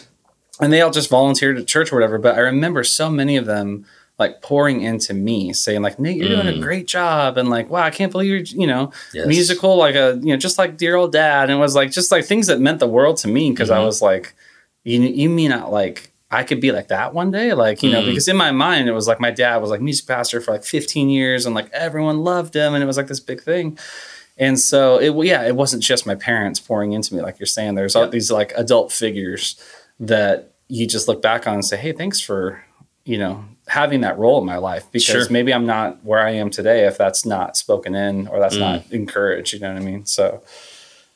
[0.61, 2.19] and they all just volunteered at church or whatever.
[2.19, 3.85] But I remember so many of them
[4.19, 6.61] like pouring into me, saying like, "Nate, you're doing a Mm.
[6.61, 9.27] great job," and like, "Wow, I can't believe you're," you know Yes.
[9.27, 12.12] musical, like a you know, just like dear old dad, and it was like just
[12.12, 13.85] like things that meant the world to me because I Mhm.
[13.87, 14.35] was like,
[14.85, 18.01] you you mean not like I could be like that one day, like you know,
[18.03, 18.07] Mhm.
[18.07, 20.64] because in my mind it was like my dad was like music pastor for like
[20.64, 23.79] 15 years, and like everyone loved him, and it was like this big thing.
[24.38, 27.75] And so it yeah, it wasn't just my parents pouring into me, like you're saying.
[27.75, 29.57] There's all these like adult figures
[30.01, 32.64] that you just look back on and say, hey, thanks for
[33.05, 35.31] you know having that role in my life because Sure.
[35.31, 38.61] maybe I'm not where I am today if that's not spoken in or that's Mm.
[38.61, 39.53] not encouraged.
[39.53, 40.05] You know what I mean?
[40.07, 40.42] So,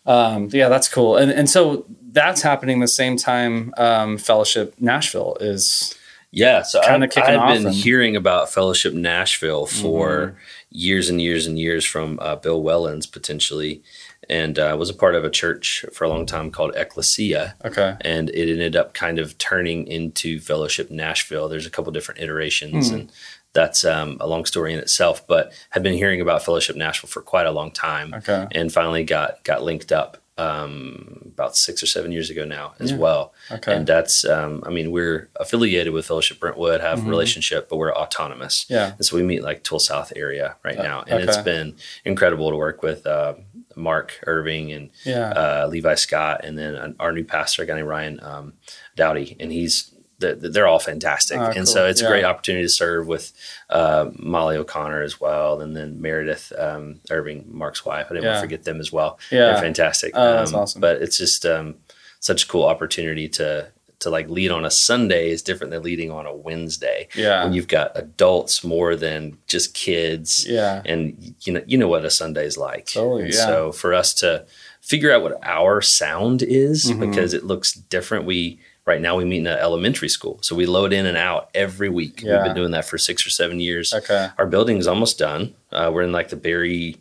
[0.07, 1.17] um, yeah, that's cool.
[1.17, 3.75] And and so that's happening the same time.
[3.77, 5.95] Um, Fellowship Nashville is
[6.33, 10.37] Yeah, so Kinda I've, kicking I've off been and- hearing about Fellowship Nashville for Mm-hmm.
[10.71, 13.83] years and years and years from uh, Bill Wellens potentially,
[14.29, 17.97] and uh, was a part of a church for a long time called Ecclesia, okay.
[18.01, 21.49] and it ended up kind of turning into Fellowship Nashville.
[21.49, 22.95] There's a couple different iterations, Hmm.
[22.95, 23.13] and
[23.57, 25.27] that's um, a long story in itself.
[25.27, 28.47] But had been hearing about Fellowship Nashville for quite a long time, Okay.
[28.53, 32.91] and finally got got linked up um, about six or seven years ago now as
[32.91, 32.99] Yeah.
[32.99, 33.33] well.
[33.51, 33.75] Okay.
[33.75, 37.07] And that's, um, I mean, we're affiliated with Fellowship Brentwood, have Mhm.
[37.07, 38.67] a relationship, but we're autonomous.
[38.69, 38.93] Yeah.
[38.99, 41.05] And so we meet like 12 South area right Uh, now.
[41.09, 43.35] And it's been incredible to work with uh,
[43.77, 45.31] Mark Irving and Yeah.
[45.31, 48.53] uh, Levi Scott, and then our new pastor, a guy named Ryan um,
[48.95, 49.37] Dowdy.
[49.41, 51.39] And he's, they're all fantastic.
[51.39, 51.67] Ah, and cool.
[51.67, 52.07] so it's Yeah.
[52.09, 53.33] a great opportunity to serve with
[53.69, 55.61] uh, Molly O'Connor as well.
[55.61, 58.07] And then Meredith um, Irving, Mark's wife.
[58.11, 59.19] I didn't want to forget them as well.
[59.31, 59.47] Yeah.
[59.53, 60.13] They're fantastic.
[60.15, 60.81] Oh, that's Um, awesome.
[60.81, 61.75] But it's just um,
[62.21, 66.11] such a cool opportunity to to like lead on a Sunday is different than leading
[66.11, 67.09] on a Wednesday.
[67.15, 67.45] Yeah.
[67.45, 70.47] When you've got adults more than just kids.
[70.47, 70.83] Yeah.
[70.85, 72.87] And you know you know what a Sunday's like.
[72.93, 73.47] Totally, And yeah.
[73.47, 74.45] So for us to
[74.83, 77.01] figure out what our sound is Mhm.
[77.11, 78.25] because it looks different.
[78.27, 80.39] We right now we meet in an elementary school.
[80.43, 82.23] So we load in and out every week.
[82.23, 82.37] Yeah.
[82.37, 83.93] We've been doing that for six or seven years.
[83.93, 84.29] Okay.
[84.39, 85.55] Our building is almost done.
[85.73, 86.97] Uh, we're in like the Berry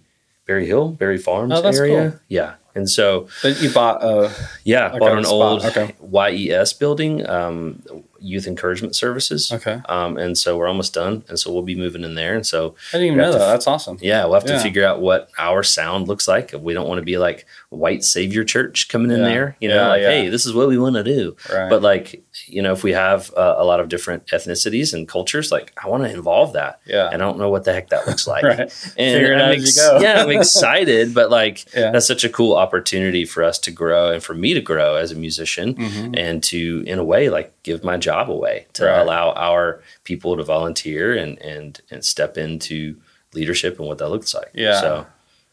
[0.47, 2.11] Berry Hill, Berry Farms Oh, area.
[2.11, 2.19] cool.
[2.27, 2.55] Yeah.
[2.75, 4.31] And so But you bought a
[4.63, 5.33] yeah, Okay, bought an spot.
[5.33, 5.95] old Okay.
[6.33, 7.81] YES building, um,
[8.25, 9.51] Youth Encouragement Services.
[9.51, 9.81] okay.
[9.87, 11.23] Um, and so we're almost done.
[11.29, 12.33] And so we'll be moving in there.
[12.35, 13.37] And so, I didn't even know that.
[13.39, 13.97] to- That's awesome.
[14.01, 14.57] yeah, we'll have Yeah.
[14.57, 16.53] to figure out what our sound looks like.
[16.59, 19.25] We don't want to be like white savior church coming in Yeah.
[19.27, 21.35] there, you know, Yeah, like, hey, this is what we want to do.
[21.53, 21.69] Right.
[21.69, 25.51] But like, you know, if we have uh, a lot of different ethnicities and cultures,
[25.51, 26.79] like I want to involve that.
[26.85, 27.09] yeah.
[27.11, 28.43] And I don't know what the heck that looks like.
[28.43, 28.59] right.
[28.97, 29.99] And Figure it I'm out as you go.
[30.01, 34.23] yeah, I'm excited, but like that's such a cool opportunity for us to grow and
[34.23, 36.15] for me to grow as a musician Mhm.
[36.17, 38.99] and to, in a way, like give my job away to Right.
[38.99, 42.95] allow our people to volunteer and and and step into
[43.33, 44.51] leadership and what that looks like.
[44.53, 44.79] Yeah.
[44.79, 45.05] So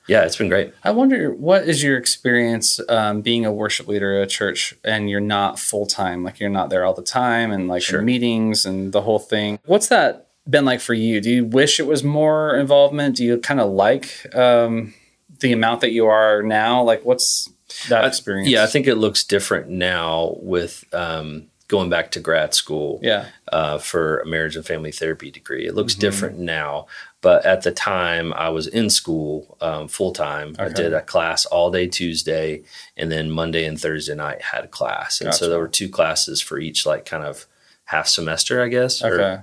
[0.08, 0.74] yeah, it's been great.
[0.82, 5.08] I wonder what is your experience um, being a worship leader at a church and
[5.08, 8.00] you're not full time, like you're not there all the time and like Sure.
[8.00, 9.58] in meetings and the whole thing.
[9.64, 11.20] What's that been like for you?
[11.20, 13.16] Do you wish it was more involvement?
[13.16, 14.92] Do you kind of like um,
[15.38, 16.82] the amount that you are now?
[16.82, 17.48] Like, what's
[17.88, 18.48] that I- experience?
[18.48, 23.00] Yeah, I think it looks different now with um, going back to grad school.
[23.02, 25.66] yeah, uh, for a marriage and family therapy degree.
[25.66, 26.00] It looks Mhm.
[26.00, 26.86] different now,
[27.22, 30.54] but at the time I was in school um, full time.
[30.58, 32.62] I did a class all day Tuesday,
[32.96, 36.42] and then Monday and Thursday night had a class, and so there were two classes
[36.42, 37.46] for each like kind of
[37.92, 39.02] half semester, I guess.
[39.04, 39.36] or- Okay.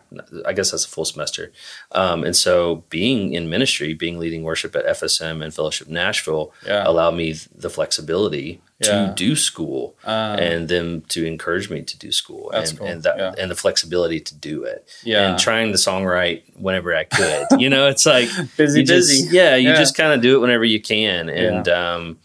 [0.45, 1.51] I guess that's a full semester.
[1.91, 6.83] Um, and so being in ministry, being leading worship at FSM and Fellowship Nashville Yeah.
[6.89, 8.89] allowed me the flexibility Yeah.
[9.07, 12.88] to do school Um, and them to encourage me to do school and, cool.
[12.88, 13.33] and that Yeah.
[13.38, 15.21] and the flexibility to do it Yeah.
[15.29, 17.45] and trying to songwrite whenever I could.
[17.59, 19.35] you know, it's like Busy, you just- busy.
[19.35, 21.29] yeah, you just kind of do it whenever you can.
[21.29, 22.19] And um,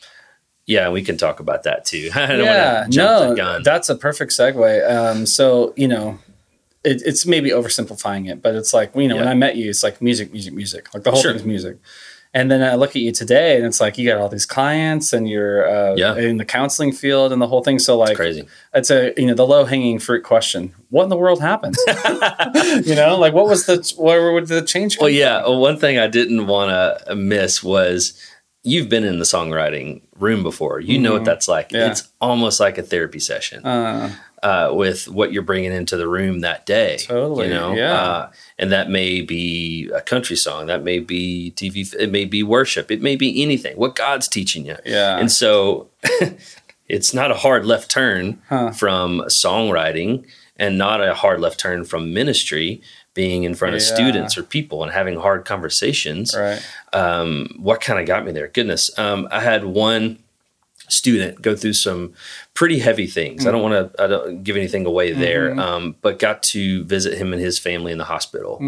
[0.67, 2.11] yeah, we can talk about that too.
[2.15, 3.63] I don't yeah, jump no, the gun.
[3.63, 4.91] that's a perfect segue.
[4.91, 6.19] Um, so you know,
[6.85, 9.83] it, it's maybe oversimplifying it, but it's like you know, when I met you, it's
[9.83, 10.93] like music, music, music.
[10.95, 11.33] Like the whole Sure.
[11.33, 11.79] thing's music.
[12.37, 15.13] And then I look at you today, and it's like you got all these clients,
[15.13, 16.17] and you're uh, Yeah.
[16.17, 17.79] in the counseling field, and the whole thing.
[17.79, 18.49] So like, crazy.
[18.75, 21.77] it's a you know the low hanging fruit question: What in the world happened?
[22.85, 24.99] you know, like what was the where would the change?
[24.99, 25.43] Well, yeah.
[25.43, 26.71] Well, one thing I didn't want
[27.07, 28.21] to miss was
[28.65, 30.81] you've been in the songwriting room before.
[30.81, 31.69] You know what that's like.
[31.69, 31.77] Mm-hmm.
[31.77, 31.91] Yeah.
[31.91, 33.65] It's almost like a therapy session.
[33.65, 36.99] Uh, uh, with what you're bringing into the room that day.
[36.99, 37.93] Totally, you know, yeah.
[37.95, 42.43] uh, and that may be a country song, that may be TV, it may be
[42.43, 43.75] worship, it may be anything.
[43.79, 45.17] What God's teaching you, Yeah.
[45.19, 45.89] And so,
[46.89, 48.73] it's not a hard left turn Huh.
[48.73, 52.83] from songwriting, and not a hard left turn from ministry.
[53.15, 56.61] Being in front of students or people and having hard conversations, right.
[56.93, 58.49] um, what kind of got me there?
[58.49, 60.19] Goodness, um, I had one
[60.89, 62.13] student go through some
[62.53, 63.47] pretty heavy things.
[63.47, 67.17] I don't want to I don't give anything away there, um, but got to visit
[67.17, 68.59] him and his family in the hospital.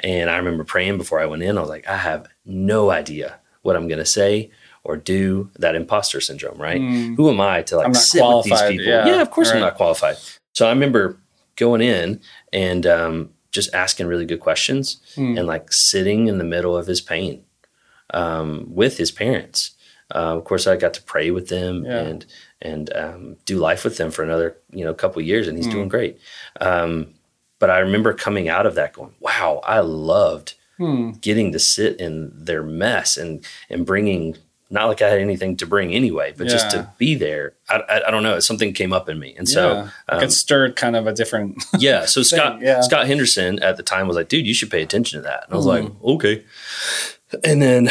[0.00, 1.56] And I remember praying before I went in.
[1.56, 4.50] I was like, I have no idea what I'm going to say
[4.84, 5.50] or do.
[5.58, 6.80] That imposter syndrome, right?
[7.16, 8.86] Who am I to like sit with these people?
[9.06, 9.22] yeah.
[9.22, 10.16] of course I'm not qualified.
[10.54, 11.16] So I remember
[11.56, 12.20] going in
[12.52, 17.00] and um, just asking really good questions and like sitting in the middle of his
[17.00, 17.44] pain
[18.10, 19.70] um, with his parents.
[20.14, 21.98] Uh, of course, I got to pray with them Yeah.
[22.00, 22.26] and
[22.60, 25.72] and um, do life with them for another you know couple years, and he's Hmm.
[25.72, 26.18] doing great.
[26.60, 27.14] Um,
[27.58, 31.12] but I remember coming out of that going, "Wow, I loved Hmm.
[31.20, 34.36] getting to sit in their mess and and bringing."
[34.72, 37.52] Not like I had anything to bring anyway, but just to be there.
[37.68, 38.40] I, I, I don't know.
[38.40, 39.82] Something came up in me, and so yeah.
[40.08, 41.62] Like um, it stirred kind of a different.
[41.78, 42.06] yeah.
[42.06, 42.80] So Scott yeah.
[42.80, 45.44] Scott Henderson at the time was like, dude, you should pay attention to that.
[45.44, 46.06] And I was like, Hmm.
[46.12, 46.42] okay.
[47.44, 47.90] And then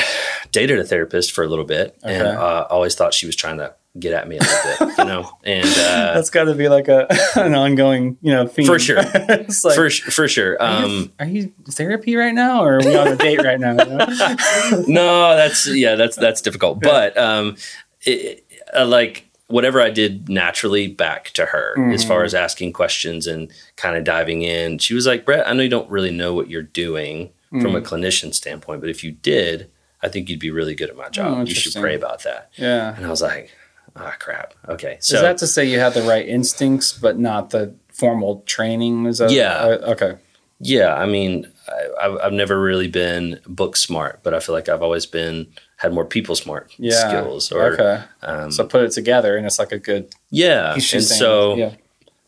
[0.52, 3.58] dated a therapist for a little bit and I uh, always thought she was trying
[3.58, 5.30] to get at me a little bit, you know?
[5.44, 8.66] And uh, That's got to be like a an ongoing, you know, theme.
[8.66, 9.02] For sure.
[9.04, 10.62] like, for, for sure.
[10.62, 13.60] are, you, Um, are you therapy right now, or are we on a date right
[13.60, 13.72] now?
[13.72, 14.84] you know?
[14.88, 16.82] no, that's, yeah, that's, that's difficult.
[16.82, 17.58] But um,
[18.04, 22.08] it, uh, like, Whatever I did naturally back to her as Mm-hmm.
[22.08, 24.78] far as asking questions and kind of diving in.
[24.78, 27.78] She was like, Brett, I know you don't really know what you're doing from Mm.
[27.80, 29.70] a clinician standpoint, but if you did,
[30.02, 31.50] I think you'd be really good at my job.
[31.50, 32.50] you should pray about that.
[32.56, 32.96] yeah.
[32.96, 33.52] And I was like,
[33.96, 34.54] ah, crap.
[34.68, 34.98] Okay.
[35.02, 39.06] So Is that to say you had the right instincts, but not the formal training?
[39.06, 39.54] Is that, Yeah.
[39.56, 40.16] uh, okay.
[40.60, 44.70] yeah, I mean, I, I've, I've never really been book smart, but I feel like
[44.70, 47.08] I've always been had more people smart Yeah.
[47.10, 47.52] skills.
[47.52, 48.04] Or okay.
[48.22, 50.14] um, So put it together, and it's like a good.
[50.30, 51.74] yeah, and saying- so yeah.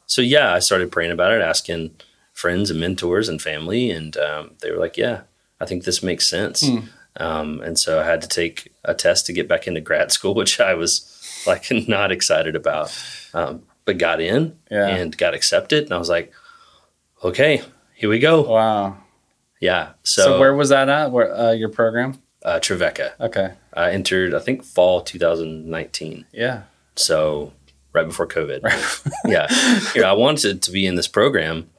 [0.07, 1.91] so yeah, I started praying about it, asking
[2.33, 5.21] friends and mentors and family, and um, they were like, "Yeah,
[5.61, 6.79] I think this makes sense." Hmm.
[7.17, 10.33] Um, and so I had to take a test to get back into grad school,
[10.33, 11.12] which I was
[11.47, 12.91] like not excited about,
[13.33, 14.87] um, but got in Yeah.
[14.87, 16.31] and got accepted, and I was like,
[17.23, 17.61] "Okay,
[17.93, 18.97] here we go." Wow.
[19.59, 19.93] Yeah.
[20.03, 21.11] So, So, where was that at?
[21.11, 22.19] Where uh, your program?
[22.45, 23.53] uh, Trevecca, Okay.
[23.73, 26.25] I entered, I think, fall 2019.
[26.33, 26.63] Yeah.
[26.97, 27.53] So
[27.93, 28.59] right before COVID.
[29.25, 29.47] yeah.
[30.05, 31.69] I wanted to be in this program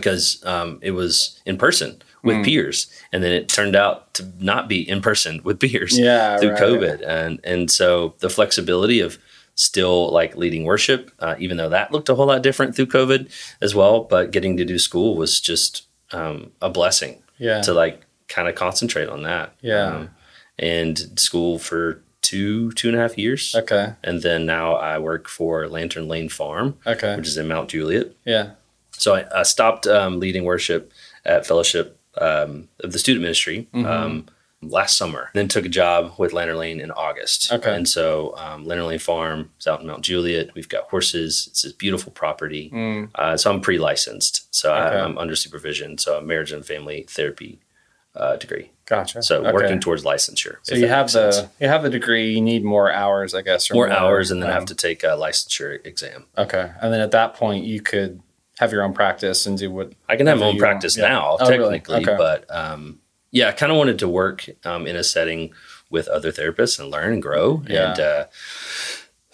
[0.00, 4.68] because um, it was in person with peers, and then it turned out to not
[4.68, 6.60] be in person with peers Yeah, through right.
[6.62, 9.18] COVID, and and so the flexibility of
[9.54, 13.30] still like leading worship, uh, even though that looked a whole lot different through COVID
[13.62, 17.62] as well, but getting to do school was just um, a blessing Yeah.
[17.62, 19.54] to like kind of concentrate on that.
[19.62, 19.86] Yeah.
[19.86, 20.10] Um,
[20.58, 23.92] and school for two two and a half years Okay.
[24.02, 27.14] and then now I work for Lantern Lane Farm, Okay.
[27.16, 28.08] which is in Mount Juliet.
[28.24, 28.50] Yeah.
[28.98, 30.92] So I, I stopped um, leading worship
[31.24, 33.86] at Fellowship um, of the Student Ministry Mm-hmm.
[33.86, 34.26] um,
[34.62, 35.30] last summer.
[35.34, 37.52] Then took a job with Lantern Lane in August.
[37.52, 37.74] Okay.
[37.74, 40.54] And so um, Lantern Lane Farm is out in Mount Juliet.
[40.54, 41.46] We've got horses.
[41.50, 42.70] It's this beautiful property.
[42.72, 43.10] Mm.
[43.14, 44.52] Uh, so I'm pre-licensed.
[44.54, 44.96] So Okay.
[44.96, 45.98] I, I'm under supervision.
[45.98, 47.60] So a marriage and family therapy
[48.16, 48.70] uh, degree.
[48.86, 49.22] Gotcha.
[49.22, 49.52] So Okay.
[49.52, 50.56] working towards licensure.
[50.62, 51.48] So you have the sense.
[51.60, 52.30] you have the degree.
[52.30, 53.70] You need more hours, I guess.
[53.70, 56.24] or more hours, and then I um, have to take a licensure exam.
[56.38, 58.22] Okay, and then at that point, you could
[58.58, 59.92] have your own practice and do what.
[60.08, 61.08] I can have my own practice want.
[61.08, 61.14] Yeah.
[61.14, 61.78] now, Oh, really?
[61.80, 62.16] technically, Okay.
[62.16, 65.52] but um, yeah, I kind of wanted to work um, in a setting
[65.90, 67.62] with other therapists and learn and grow.
[67.68, 67.90] Yeah.
[67.90, 68.24] And uh,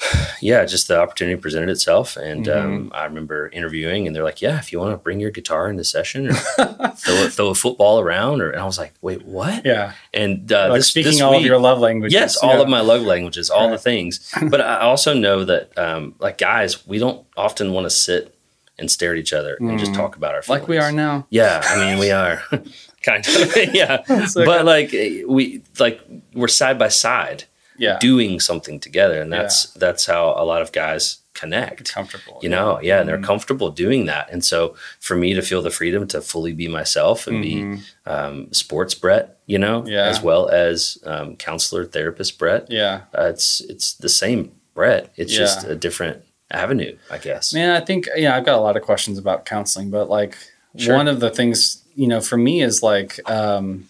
[0.41, 2.17] yeah, just the opportunity presented itself.
[2.17, 2.67] And Mm-hmm.
[2.75, 5.71] um, I remember interviewing, and they're like, "Yeah, if you want to bring your guitar
[5.71, 6.33] into session or
[6.97, 9.93] throw, a, throw a football around," or and I was like, "Wait, what?" Yeah.
[10.13, 12.15] And uh, Like this, speaking this all of your love languages.
[12.15, 12.63] Yes, all Yeah.
[12.63, 14.29] of my love languages, all the things.
[14.51, 18.35] But I also know that, um, like guys, we don't often want to sit
[18.83, 20.65] and stare at each other and just talk about our feelings.
[20.65, 20.69] Mm.
[20.69, 21.27] Like we are now.
[21.31, 22.43] Yeah, I mean, we are
[23.03, 23.57] kind of.
[23.75, 26.01] yeah, So but like we like
[26.35, 27.45] we're side by side
[27.79, 27.99] Yeah.
[27.99, 31.91] doing something together, and that's that's how a lot of guys connect.
[31.95, 32.39] comfortable.
[32.43, 33.25] You know, yeah, and they're Mm-hmm.
[33.33, 37.27] comfortable doing that, and so for me to feel the freedom to fully be myself
[37.27, 37.43] and Mhm.
[37.43, 40.07] be um, sports Brett, you know, Yeah.
[40.13, 43.03] as well as um, counselor therapist Brett, Yeah.
[43.19, 45.05] uh, it's it's the same Brett.
[45.17, 47.53] It's just a different avenue, I guess.
[47.53, 50.37] Man, I think yeah, I've got a lot of questions about counseling, but like
[50.77, 50.97] Sure.
[50.97, 53.89] one of the things, you know, for me is like um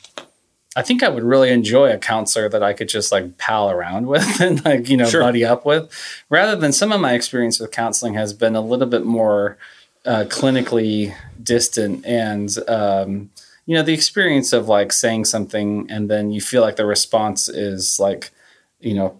[0.74, 4.06] I think I would really enjoy a counselor that I could just like pal around
[4.12, 5.20] with and like, you know, Sure.
[5.20, 5.90] buddy up with.
[6.30, 9.58] Rather than some of my experience with counseling has been a little bit more
[10.04, 13.30] uh, clinically distant and um
[13.64, 17.48] you know, the experience of like saying something and then you feel like the response
[17.48, 18.32] is like,
[18.80, 19.16] you know,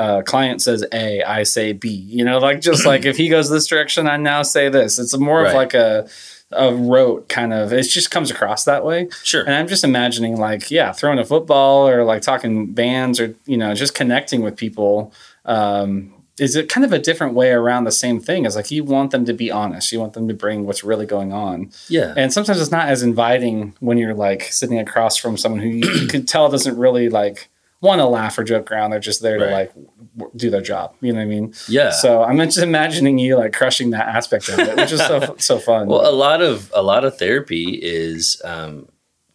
[0.00, 1.90] uh, client says A, I say B.
[1.90, 4.98] You know, like just like if he goes this direction, I now say this.
[4.98, 6.08] It's more of like a
[6.52, 7.72] a rote kind of.
[7.72, 9.08] It just comes across that way.
[9.22, 9.42] Sure.
[9.42, 13.58] And I'm just imagining like yeah, throwing a football or like talking bands or you
[13.58, 15.12] know just connecting with people.
[15.44, 18.46] Um, is it kind of a different way around the same thing?
[18.46, 19.92] Is like you want them to be honest.
[19.92, 21.70] You want them to bring what's really going on.
[21.88, 22.14] yeah.
[22.16, 26.06] And sometimes it's not as inviting when you're like sitting across from someone who you
[26.06, 27.50] could tell doesn't really like
[27.80, 28.90] want to laugh or joke around.
[28.90, 29.72] They're just there to like
[30.16, 30.94] w- do their job.
[31.00, 31.54] You know what I mean?
[31.68, 31.90] yeah.
[31.90, 35.58] So I'm just imagining you like crushing that aspect of it, which is so so
[35.58, 35.88] fun.
[35.88, 38.88] Well, a lot of a lot of therapy is um,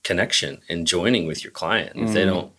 [0.04, 1.94] connection and joining with your client.
[1.96, 2.34] If they Mm.
[2.34, 2.52] don't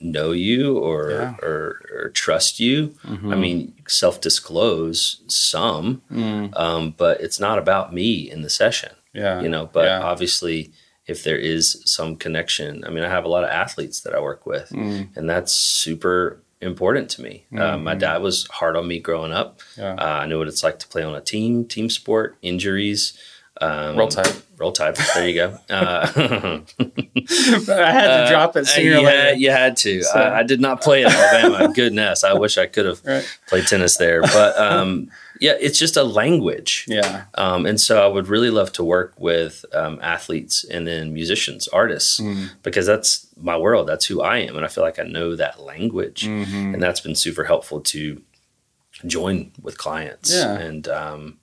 [0.00, 1.34] know you or Yeah.
[1.42, 7.92] or, or trust you, I mean, self disclose some, Mm, um, but it's not about
[7.94, 8.90] me in the session.
[9.12, 9.40] yeah.
[9.42, 10.00] You know, but Yeah.
[10.02, 10.72] obviously,
[11.06, 14.20] if there is some connection, I mean, I have a lot of athletes that I
[14.20, 17.44] work with, Mm, and that's super important to me.
[17.56, 17.98] Uh, my Mhm.
[17.98, 19.60] dad was hard on me growing up.
[19.76, 19.94] yeah.
[19.94, 23.14] Uh, I knew what it's like to play on a team, team sport, injuries.
[23.60, 24.32] Um, Roll Tide.
[24.56, 24.96] Roll Tide.
[25.14, 25.58] There you go.
[25.68, 26.60] Uh,
[27.68, 29.10] I had to drop it sooner or later.
[29.28, 30.02] had, you had to.
[30.02, 31.72] So- I, I did not play at Alabama.
[31.74, 33.38] Goodness, I wish I could have Right.
[33.48, 34.22] played tennis there.
[34.22, 35.10] But um,
[35.46, 36.72] yeah, it's just a language.
[36.88, 37.24] Yeah.
[37.44, 41.62] Um, and so I would really love to work with um, athletes and then musicians,
[41.68, 43.84] artists, Mm, because that's my world.
[43.90, 44.54] That's who I am.
[44.56, 46.20] And I feel like I know that language.
[46.26, 46.72] mhm.
[46.74, 48.02] And that's been super helpful to
[49.06, 50.30] join with clients.
[50.32, 50.58] Yeah.
[50.66, 51.38] And um,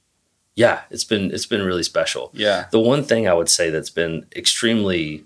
[0.56, 2.24] yeah, it's been it's been really special.
[2.34, 2.66] Yeah.
[2.72, 5.24] The one thing I would say that's been extremely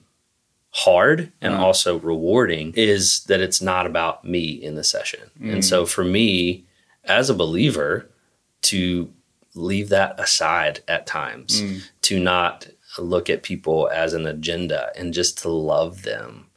[0.86, 1.66] hard and Uh-huh.
[1.66, 5.30] also rewarding is that it's not about me in the session.
[5.40, 5.54] Mm.
[5.54, 6.64] And so for me
[7.20, 8.08] as a believer
[8.64, 9.12] to
[9.56, 11.82] leave that aside at times, Mm.
[12.04, 16.48] to not look at people as an agenda and just to love them.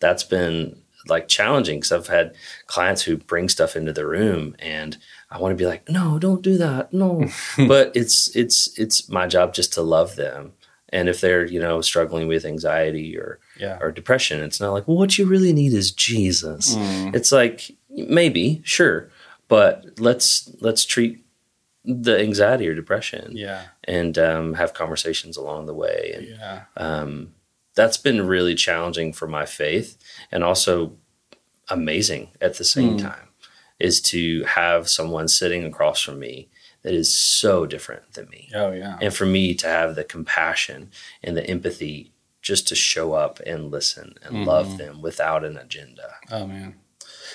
[0.00, 0.76] That's been
[1.08, 2.34] like challenging because I've had
[2.66, 4.96] clients who bring stuff into the room and
[5.30, 6.92] I want to be like, no, don't do that.
[6.92, 7.28] No.
[7.68, 10.52] but it's it's it's my job just to love them.
[10.90, 13.78] And if they're, you know, struggling with anxiety or Yeah.
[13.80, 16.74] or depression, it's not like, well, what you really need is Jesus.
[16.74, 17.14] Mm.
[17.14, 19.10] It's like maybe, sure,
[19.48, 21.24] but let's let's treat
[21.86, 23.62] the anxiety or depression Yeah.
[23.84, 26.12] and um, have conversations along the way.
[26.16, 26.62] And Yeah.
[26.76, 27.34] um,
[27.76, 29.96] that's been really challenging for my faith
[30.32, 30.96] and also
[31.68, 33.02] amazing at the same Mm.
[33.02, 33.28] time
[33.78, 36.48] is to have someone sitting across from me
[36.82, 38.50] that is so different than me.
[38.54, 38.96] Oh yeah.
[39.00, 40.90] And for me to have the compassion
[41.22, 44.46] and the empathy just to show up and listen and Mhm.
[44.46, 46.14] love them without an agenda.
[46.30, 46.76] Oh man.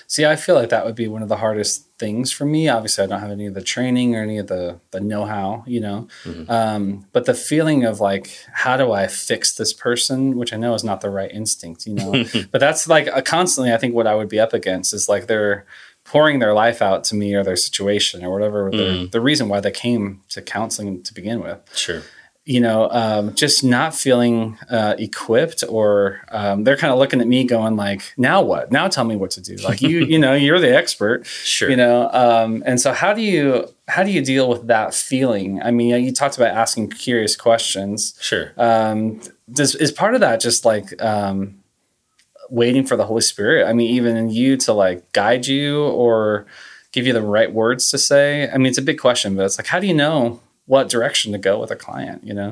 [0.07, 2.67] See, I feel like that would be one of the hardest things for me.
[2.67, 5.63] Obviously, I don't have any of the training or any of the the know how,
[5.67, 6.07] you know.
[6.23, 6.49] Mhm.
[6.49, 10.73] Um, but the feeling of like, how do I fix this person, which I know
[10.73, 12.25] is not the right instinct, you know.
[12.51, 13.71] but that's like a constantly.
[13.73, 15.65] I think what I would be up against is like they're
[16.03, 19.11] pouring their life out to me or their situation or whatever Mm.
[19.11, 22.01] the reason why they came to counseling to begin with Sure.
[22.43, 27.27] You know, um, just not feeling uh, equipped, or um, they're kind of looking at
[27.27, 28.71] me, going like, "Now what?
[28.71, 31.69] Now tell me what to do." Like you, you know, you're the expert, Sure.
[31.69, 32.09] you know.
[32.11, 35.61] Um, and so, how do you how do you deal with that feeling?
[35.61, 38.15] I mean, you talked about asking curious questions.
[38.19, 38.53] Sure.
[38.57, 41.61] Um, does is part of that just like um,
[42.49, 43.67] waiting for the Holy Spirit?
[43.67, 46.47] I mean, even in you to like guide you or
[46.91, 48.49] give you the right words to say.
[48.49, 51.31] I mean, it's a big question, but it's like, how do you know what direction
[51.33, 52.23] to go with a client?
[52.23, 52.51] You know.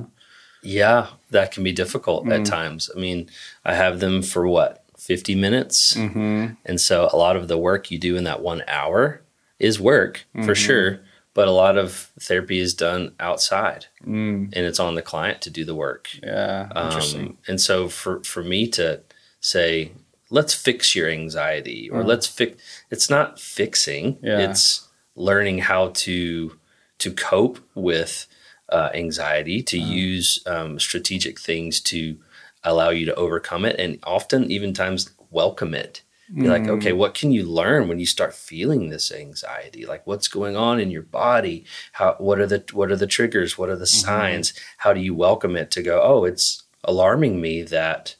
[0.61, 2.33] Yeah, that can be difficult Mm.
[2.39, 2.89] at times.
[2.93, 3.29] I mean,
[3.63, 5.93] I have them for what, 50 minutes?
[5.95, 6.47] Mm-hmm.
[6.65, 9.21] And so a lot of the work you do in that one hour
[9.57, 10.65] is work for Mm-hmm.
[10.65, 10.99] sure,
[11.33, 15.49] but a lot of therapy is done outside, Mm, and it's on the client to
[15.49, 16.09] do the work.
[16.21, 16.67] yeah.
[16.85, 17.27] Interesting.
[17.27, 18.99] Um, and so for for me to
[19.39, 19.91] say,
[20.29, 22.07] let's fix your anxiety, or Mhm.
[22.11, 24.17] let's fix, it's not fixing.
[24.21, 24.39] Yeah.
[24.49, 26.58] It's learning how to
[26.99, 28.27] to cope with
[28.69, 29.87] uh, anxiety, to Mm.
[29.87, 32.17] use um, strategic things to
[32.63, 36.03] allow you to overcome it, and often even times welcome it.
[36.35, 36.69] Be like, Mm.
[36.69, 39.85] okay, what can you learn when you start feeling this anxiety?
[39.85, 41.65] Like, what's going on in your body?
[41.93, 42.15] How?
[42.19, 43.57] What are the What are the triggers?
[43.57, 44.05] What are the Mm-hmm.
[44.05, 44.53] signs?
[44.77, 46.01] How do you welcome it to go?
[46.01, 48.15] Oh, it's alarming me that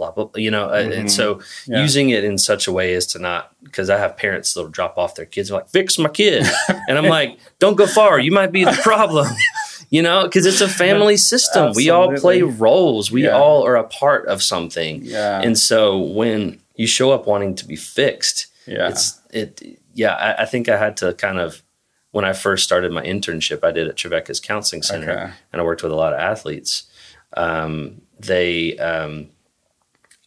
[0.00, 0.24] blah blah.
[0.24, 1.72] blah," You know, uh, and so Mm-hmm.
[1.72, 1.82] Yeah.
[1.82, 4.94] using it in such a way as to not because I have parents that'll drop
[4.98, 6.44] off their kids like fix my kid,
[6.88, 8.18] and I'm like, don't go far.
[8.18, 9.26] You might be the problem.
[9.92, 11.72] You know, because it's a family system.
[11.74, 13.10] We all play roles.
[13.10, 13.36] We Yeah.
[13.40, 15.00] all are a part of something.
[15.02, 15.40] Yeah.
[15.42, 18.88] And so when you show up wanting to be fixed, yeah.
[18.90, 19.50] it's it
[19.94, 21.62] yeah, I, I think I had to kind of
[22.12, 25.30] when I first started my internship, I did at Trevecca's counseling center Okay.
[25.52, 26.84] and I worked with a lot of athletes.
[27.36, 29.30] Um, they um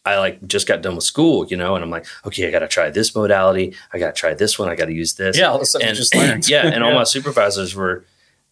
[0.06, 2.58] I like just got done with school, you know, and I'm like, okay, I got
[2.60, 3.74] to try this modality.
[3.92, 4.68] I got to try this one.
[4.68, 5.38] I got to use this.
[5.38, 5.46] yeah.
[5.46, 6.48] All the stuff you and just learned.
[6.54, 6.98] yeah, and all Yeah.
[6.98, 8.04] my supervisors were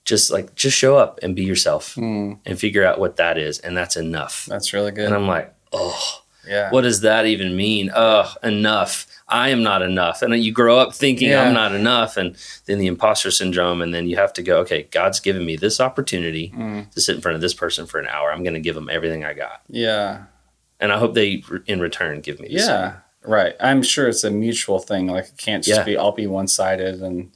[0.04, 3.58] just like, just show up and be yourself Mm, and figure out what that is,
[3.58, 4.46] and that's enough.
[4.48, 5.04] that's really good.
[5.06, 6.70] And I'm like, oh, yeah.
[6.70, 7.90] what does that even mean?
[7.94, 9.06] Oh, enough.
[9.28, 10.20] I am not enough.
[10.20, 11.42] And then you grow up thinking Yeah.
[11.44, 12.34] I'm not enough, and
[12.66, 15.80] then the imposter syndrome, and then you have to go, okay, God's given me this
[15.80, 18.32] opportunity Mm, to sit in front of this person for an hour.
[18.32, 20.24] I'm going to give them everything I got, yeah.
[20.82, 22.48] And I hope they, in return, give me.
[22.50, 22.96] Yeah.
[23.24, 23.54] Right.
[23.60, 25.06] I'm sure it's a mutual thing.
[25.06, 25.84] Like it can't just Yeah.
[25.84, 27.30] be all be one sided, and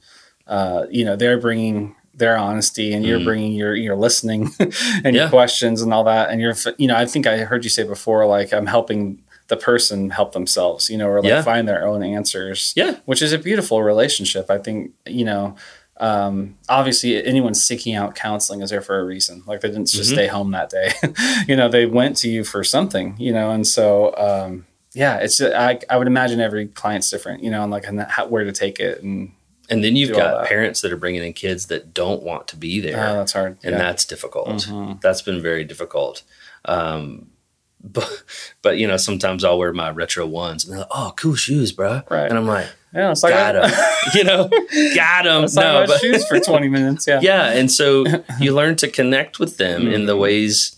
[0.46, 3.24] uh, you know they're bringing their honesty, and you're Mm.
[3.24, 5.22] bringing your your listening and Yeah.
[5.22, 7.84] your questions and all that, and you're you know I think I heard you say
[7.84, 11.42] before like I'm helping the person help themselves, you know, or like Yeah.
[11.42, 12.72] find their own answers.
[12.74, 12.96] Yeah.
[13.04, 14.50] Which is a beautiful relationship.
[14.50, 15.54] I think you know.
[15.98, 19.42] Um, obviously, anyone seeking out counseling is there for a reason.
[19.46, 20.14] Like they didn't just Mhm.
[20.14, 20.92] stay home that day.
[21.48, 23.14] you know, they went to you for something.
[23.18, 27.50] You know, and so um, yeah, it's I, I would imagine every client's different, you
[27.50, 29.32] know, and like and how, where to take it, and
[29.70, 30.48] And then you've got that.
[30.48, 32.98] parents that are bringing in kids that don't want to be there.
[32.98, 33.56] uh, that's hard.
[33.64, 33.78] and yeah.
[33.78, 34.48] that's difficult.
[34.48, 35.00] Mhm.
[35.00, 36.22] That's been very difficult.
[36.66, 37.30] Um,
[37.86, 38.22] but
[38.62, 41.72] but you know sometimes I'll wear my retro ones and they're like, "Oh, cool shoes,
[41.72, 42.28] bro!" Right.
[42.28, 42.66] And I'm like,
[42.96, 43.70] yeah, it's like "Got him,"
[44.14, 44.48] you know,
[44.94, 45.42] got him.
[45.54, 47.06] No, but shoes for twenty minutes.
[47.06, 48.04] Yeah, yeah, and so
[48.40, 50.20] you learn to connect with them in the Mhm.
[50.20, 50.72] ways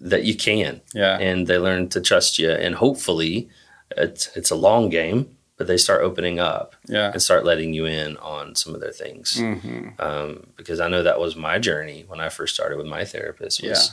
[0.00, 3.48] that you can, yeah, and they learn to trust you, and hopefully,
[3.96, 7.10] it's it's a long game, but they start opening up yeah.
[7.12, 11.02] and start letting you in on some of their things hmm um, because I know
[11.02, 13.62] that was my journey when I first started with my therapist.
[13.62, 13.90] Was,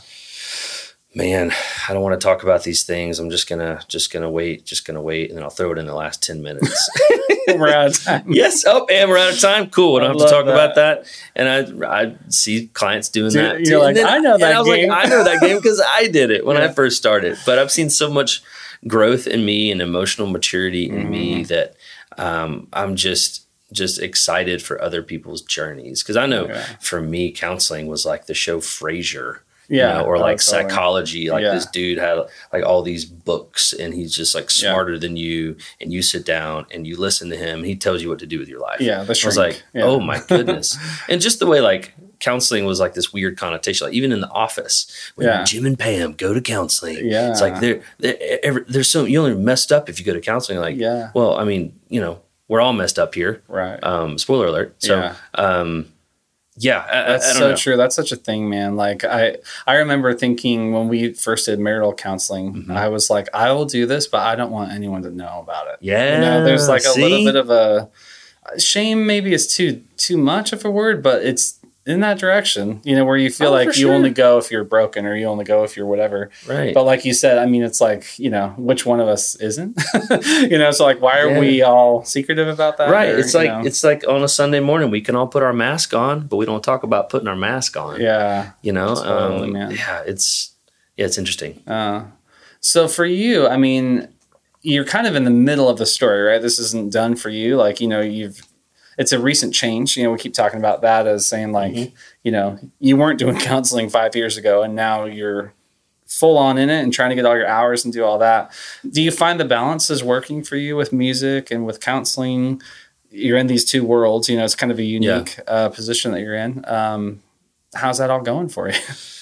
[1.15, 1.51] man,
[1.87, 3.19] I don't want to talk about these things.
[3.19, 5.85] I'm just gonna just gonna wait, just gonna wait, and then I'll throw it in
[5.85, 6.89] the last ten minutes.
[7.47, 8.23] We're out of time.
[8.27, 8.63] yes.
[8.65, 9.69] Oh, and we're out of time.
[9.69, 9.95] Cool.
[9.95, 10.53] We don't I have to talk that.
[10.53, 11.05] about that.
[11.35, 11.49] And
[11.83, 13.59] I I see clients doing Dude, that.
[13.59, 13.83] you're too.
[13.83, 15.81] like, And "I know and that I was game." like, I know that game because
[15.85, 17.37] I did it when I first started.
[17.45, 18.41] But I've seen so much
[18.87, 21.09] growth in me and emotional maturity in Mm-hmm.
[21.11, 21.75] me that
[22.17, 23.41] um, I'm just
[23.73, 26.63] just excited for other people's journeys because I know Yeah.
[26.79, 29.39] for me counseling was like the show Frasier
[29.69, 30.69] Yeah, you know, or oh, like totally.
[30.69, 31.29] psychology.
[31.29, 31.53] Like Yeah.
[31.53, 32.19] this dude had
[32.51, 34.71] like all these books, and he's just like Yeah.
[34.71, 35.55] smarter than you.
[35.81, 37.63] And you sit down and you listen to him.
[37.63, 38.81] He tells you what to do with your life.
[38.81, 39.83] Yeah, I was like, Yeah.
[39.83, 40.77] oh my goodness.
[41.09, 43.85] and just the way like counseling was like this weird connotation.
[43.87, 45.43] Like even in the office, when Yeah.
[45.43, 47.31] Jim and Pam go to counseling, Yeah.
[47.31, 50.59] it's like they're, they're there's so you only messed up if you go to counseling.
[50.59, 51.11] Like, Yeah.
[51.13, 53.41] well, I mean, you know, we're all messed up here.
[53.47, 53.77] Right.
[53.83, 54.75] Um, spoiler alert.
[54.79, 55.15] So, Yeah.
[55.35, 55.87] um,
[56.57, 57.55] yeah, I, That's I so know.
[57.55, 57.77] true.
[57.77, 58.75] That's such a thing, man.
[58.75, 62.71] Like I, I remember thinking when we first did marital counseling, Mm-hmm.
[62.71, 65.67] I was like, I will do this, but I don't want anyone to know about
[65.67, 65.77] it.
[65.81, 67.89] Yeah, you know, there's like a little bit of a
[68.59, 69.05] shame.
[69.05, 72.79] Maybe is too too much of a word, but it's in that direction.
[72.83, 73.93] You know, where you feel Oh, like you sure.
[73.93, 76.29] only go if you're broken, or you only go if you're whatever.
[76.47, 76.73] right.
[76.73, 79.79] But like you said, I mean, it's like you know, which one of us isn't?
[80.49, 81.39] you know, so like, why are Yeah.
[81.39, 82.89] we all secretive about that?
[82.89, 85.43] right Or, it's like know, it's like on a sunday morning we can all put
[85.43, 88.51] our mask on but we don't talk about putting our mask on yeah.
[88.61, 90.53] you know um, yeah it's
[90.97, 92.05] yeah it's interesting Uh,
[92.59, 94.07] so for you, I mean,
[94.61, 96.41] you're kind of in the middle of the story, right?
[96.41, 97.57] This isn't done for you.
[97.57, 98.41] Like, you know, you've,
[98.97, 99.97] it's a recent change.
[99.97, 101.95] You know, we keep talking about that as saying, like, Mm-hmm.
[102.23, 105.53] you know, you weren't doing counseling five years ago and now you're
[106.07, 108.51] full on in it and trying to get all your hours and do all that.
[108.89, 112.61] Do you find the balance is working for you with music and with counseling?
[113.09, 116.21] You're in these two worlds, you know, it's kind of a unique uh, position that
[116.21, 116.63] you're in.
[116.67, 117.21] Um,
[117.75, 118.75] how's that all going for you?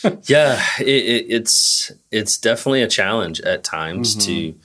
[0.24, 4.26] yeah it, it, it's it's definitely a challenge at times Mhm.
[4.26, 4.56] to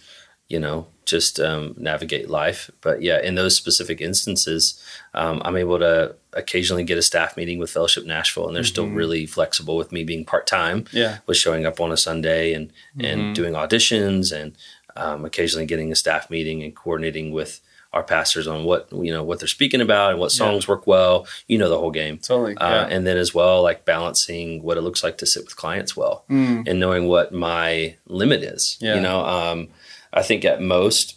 [0.49, 2.71] you know just um, navigate life.
[2.83, 4.81] But yeah, in those specific instances,
[5.15, 8.89] um, I'm able to occasionally get a staff meeting with Fellowship Nashville, and they're still
[8.89, 10.85] really flexible with me being part time.
[10.93, 11.19] Yeah.
[11.27, 14.57] with showing up on a Sunday and and doing auditions, and
[14.97, 17.61] um, occasionally getting a staff meeting and coordinating with
[17.93, 21.27] our pastors on what you know what they're speaking about and what songs work well.
[21.47, 22.19] You know the whole game.
[22.19, 22.57] Totally.
[22.57, 22.87] Uh, yeah.
[22.95, 26.25] and then as well, like balancing what it looks like to sit with clients well,
[26.29, 28.77] and knowing what my limit is.
[28.81, 28.83] Mm.
[28.87, 28.95] Yeah.
[28.97, 29.69] You know, um,
[30.17, 31.17] I think at most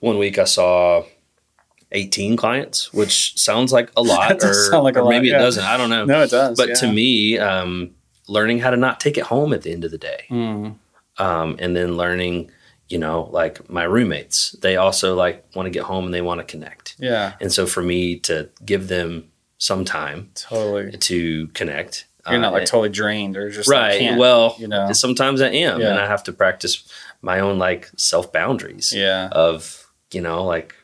[0.00, 1.04] one week I saw
[1.92, 5.36] 18 clients, which sounds like a lot, or, sound like a or lot, maybe yeah.
[5.36, 5.64] it doesn't.
[5.64, 6.04] I don't know.
[6.04, 6.56] no, it does.
[6.56, 6.74] but yeah.
[6.76, 7.90] to me, um,
[8.28, 10.76] learning how to not take it home at the end of the day, Mm.
[11.18, 12.50] um, and then learning,
[12.88, 16.40] you know, like my roommates, they also like want to get home and they want
[16.40, 16.96] to connect.
[16.98, 20.96] yeah, And so for me to give them some time totally.
[20.96, 23.98] to connect, You're not uh, like totally drained or just like, right.
[24.00, 24.92] can't, well, you know.
[24.92, 25.90] sometimes I am, Yeah.
[25.90, 26.82] and I have to practice
[27.22, 30.74] my own like self boundaries Yeah, of you know like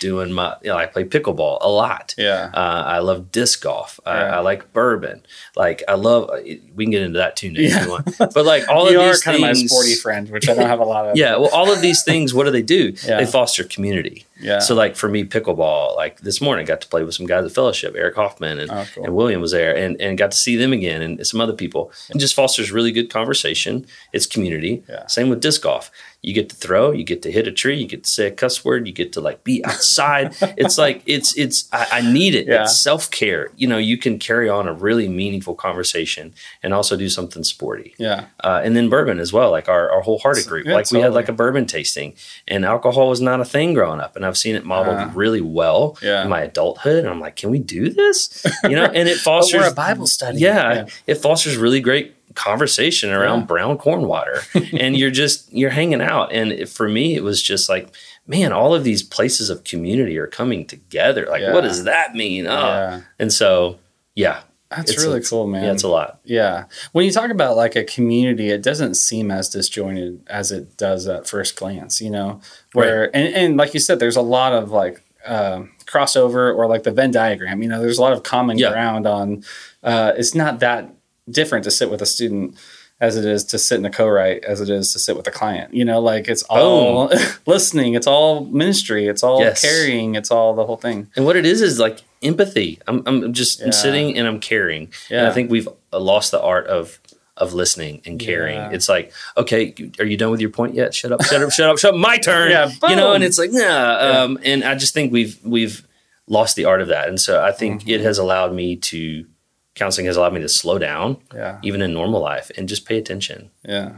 [0.00, 2.14] doing my you know, I play pickleball a lot.
[2.18, 4.00] yeah, Uh, I love disc golf.
[4.04, 4.36] I, Yeah.
[4.36, 5.24] I like bourbon.
[5.56, 6.30] Like I love.
[6.74, 7.78] We can get into that too next Yeah.
[7.80, 8.18] if you want.
[8.34, 10.54] But like all you of are these kind things, of my sporty friend, which I
[10.54, 11.16] don't have a lot of.
[11.22, 11.36] yeah.
[11.36, 12.94] Well, all of these things, what do they do?
[13.04, 13.18] Yeah.
[13.18, 14.24] They foster community.
[14.40, 14.58] yeah.
[14.60, 15.94] So like for me, pickleball.
[15.96, 17.94] Like this morning, I got to play with some guys at Fellowship.
[17.96, 19.04] Eric Hoffman and Oh, cool.
[19.04, 21.92] and William was there, and and got to see them again, and some other people.
[22.10, 23.86] It just fosters really good conversation.
[24.12, 24.82] It's community.
[24.88, 25.06] Yeah.
[25.06, 25.90] Same with disc golf.
[26.24, 28.30] You get to throw, you get to hit a tree, you get to say a
[28.30, 30.34] cuss word, you get to like be outside.
[30.56, 32.46] it's like it's it's I, I need it.
[32.46, 32.62] Yeah.
[32.62, 33.50] It's self care.
[33.56, 37.94] You know, you can carry on a really meaningful conversation and also do something sporty.
[37.98, 40.66] yeah, Uh, and then bourbon as well, like our, our wholehearted group.
[40.66, 42.14] Yeah, like we had like a bourbon tasting,
[42.48, 45.40] and alcohol was not a thing growing up, and I've seen it modeled Uh, really
[45.42, 46.22] well yeah.
[46.22, 46.98] in my adulthood.
[47.04, 48.44] And I'm like, can we do this?
[48.64, 50.38] You know, and it fosters a Bible study.
[50.38, 50.86] Yeah.
[51.06, 53.46] it fosters really great conversation around Yeah.
[53.46, 54.40] brown corn water,
[54.78, 56.32] and you're just you're hanging out.
[56.32, 57.94] And for me, it was just like.
[58.26, 61.26] Man, all of these places of community are coming together.
[61.28, 61.52] Like, Yeah.
[61.52, 62.46] what does that mean?
[62.46, 62.52] Oh.
[62.58, 63.00] yeah.
[63.18, 63.78] And so,
[64.14, 65.64] yeah, That's really a- cool, man.
[65.64, 66.20] yeah, it's a lot.
[66.24, 66.64] Yeah.
[66.92, 71.06] When you talk about like a community, it doesn't seem as disjointed as it does
[71.06, 72.40] at first glance, you know,
[72.72, 76.84] where, and, and like you said, there's a lot of like, uh, crossover or like
[76.84, 79.44] the Venn diagram, you know, there's a lot of common ground on,
[79.82, 80.90] uh, it's not that
[81.30, 82.56] different to sit with a student
[83.00, 85.30] as it is to sit in a co-write as it is to sit with a
[85.30, 87.10] client, you know, like it's all
[87.46, 89.60] listening, it's all ministry, it's all Yes.
[89.62, 91.08] carrying, it's all the whole thing.
[91.16, 92.78] And what it is is like empathy.
[92.86, 93.70] I'm, I'm just Yeah.
[93.70, 94.84] sitting and I'm caring.
[95.10, 95.28] And Yeah.
[95.28, 97.00] I think we've lost the art of
[97.36, 98.54] of listening and caring.
[98.54, 98.70] Yeah.
[98.70, 100.94] It's like, okay, are you done with your point yet?
[100.94, 101.98] Shut up, shut up, shut up, shut up.
[101.98, 102.52] My turn.
[102.52, 104.22] Yeah, you know, and it's like, nah.
[104.22, 105.84] Um, and I just think we've we've
[106.28, 107.08] lost the art of that.
[107.08, 107.90] And so I think Mm-hmm.
[107.90, 109.26] it has allowed me to
[109.74, 111.58] counseling has allowed me to slow down, Yeah.
[111.62, 113.50] even in normal life, and just pay attention.
[113.64, 113.92] Yeah.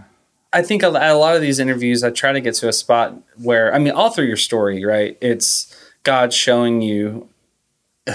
[0.53, 3.15] I think a a lot of these interviews, I try to get to a spot
[3.43, 5.19] where, I mean, all through your story, right?
[5.21, 7.29] It's God showing you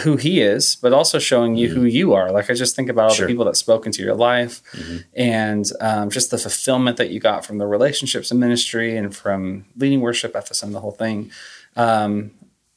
[0.04, 2.32] who He is, but also showing you who you are.
[2.32, 3.28] Like, I just think about all Sure.
[3.28, 5.04] the people that spoke into your life Mhm.
[5.14, 9.66] and um, just the fulfillment that you got from the relationships and ministry and from
[9.78, 11.30] leading worship at and the whole thing.
[11.76, 12.32] Um,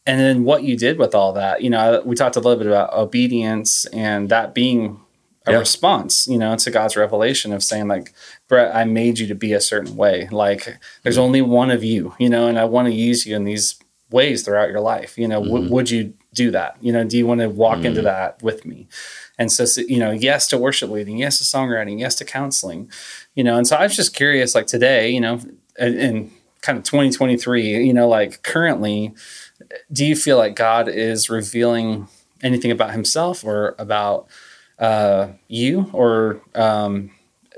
[0.06, 1.62] and then what you did with all that.
[1.62, 5.00] You know, we talked a little bit about obedience and that being
[5.46, 5.58] a Yeah.
[5.58, 8.12] response, you know, to God's revelation of saying, like,
[8.48, 10.28] Brett, I made you to be a certain way.
[10.30, 13.44] Like, there's only one of you, you know, and I want to use you in
[13.44, 13.76] these
[14.10, 15.18] ways throughout your life.
[15.18, 15.72] You know, w- mm-hmm.
[15.72, 16.76] would you do that?
[16.80, 18.04] You know, do you want to walk into mm-hmm.
[18.04, 18.88] that with me?
[19.38, 22.90] And so, you know, yes to worship leading, yes to songwriting, yes to counseling,
[23.34, 23.56] you know.
[23.56, 25.40] And so I was just curious, like today, you know,
[25.78, 26.30] in, in
[26.62, 29.14] kind of 2023, you know, like currently,
[29.92, 32.08] do you feel like God is revealing
[32.42, 34.26] anything about Himself or about
[34.78, 37.10] uh, you, or um,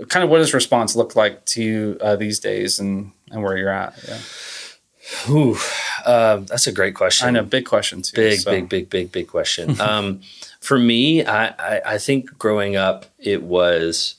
[0.08, 3.56] kind of what does response look like to you uh, these days and and where
[3.56, 3.94] you're at?
[4.06, 4.18] Yeah.
[5.30, 5.56] Ooh,
[6.04, 7.28] uh, that's a great question.
[7.28, 8.16] I know, big question too.
[8.16, 8.50] big, so.
[8.50, 9.80] big, big, big, big question.
[9.80, 10.20] um,
[10.60, 14.16] for me, I, I, I think growing up, it was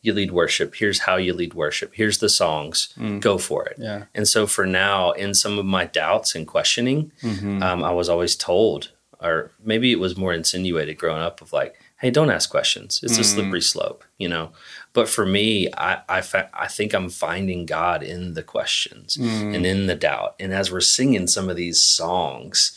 [0.00, 0.74] you lead worship.
[0.76, 1.92] Here's how you lead worship.
[1.94, 2.88] Here's the songs.
[2.96, 3.20] Mm.
[3.20, 3.76] Go for it.
[3.78, 4.04] Yeah.
[4.14, 7.62] And so for now, in some of my doubts and questioning, Mhm.
[7.62, 11.74] um, I was always told, or maybe it was more insinuated growing up, of like,
[12.00, 13.00] "Hey, don't ask questions.
[13.02, 13.24] It's a Mm.
[13.34, 14.52] slippery slope," you know.
[14.92, 19.54] But for me, I I, fa- I think I'm finding God in the questions Mm.
[19.56, 20.36] and in the doubt.
[20.38, 22.72] And as we're singing some of these songs,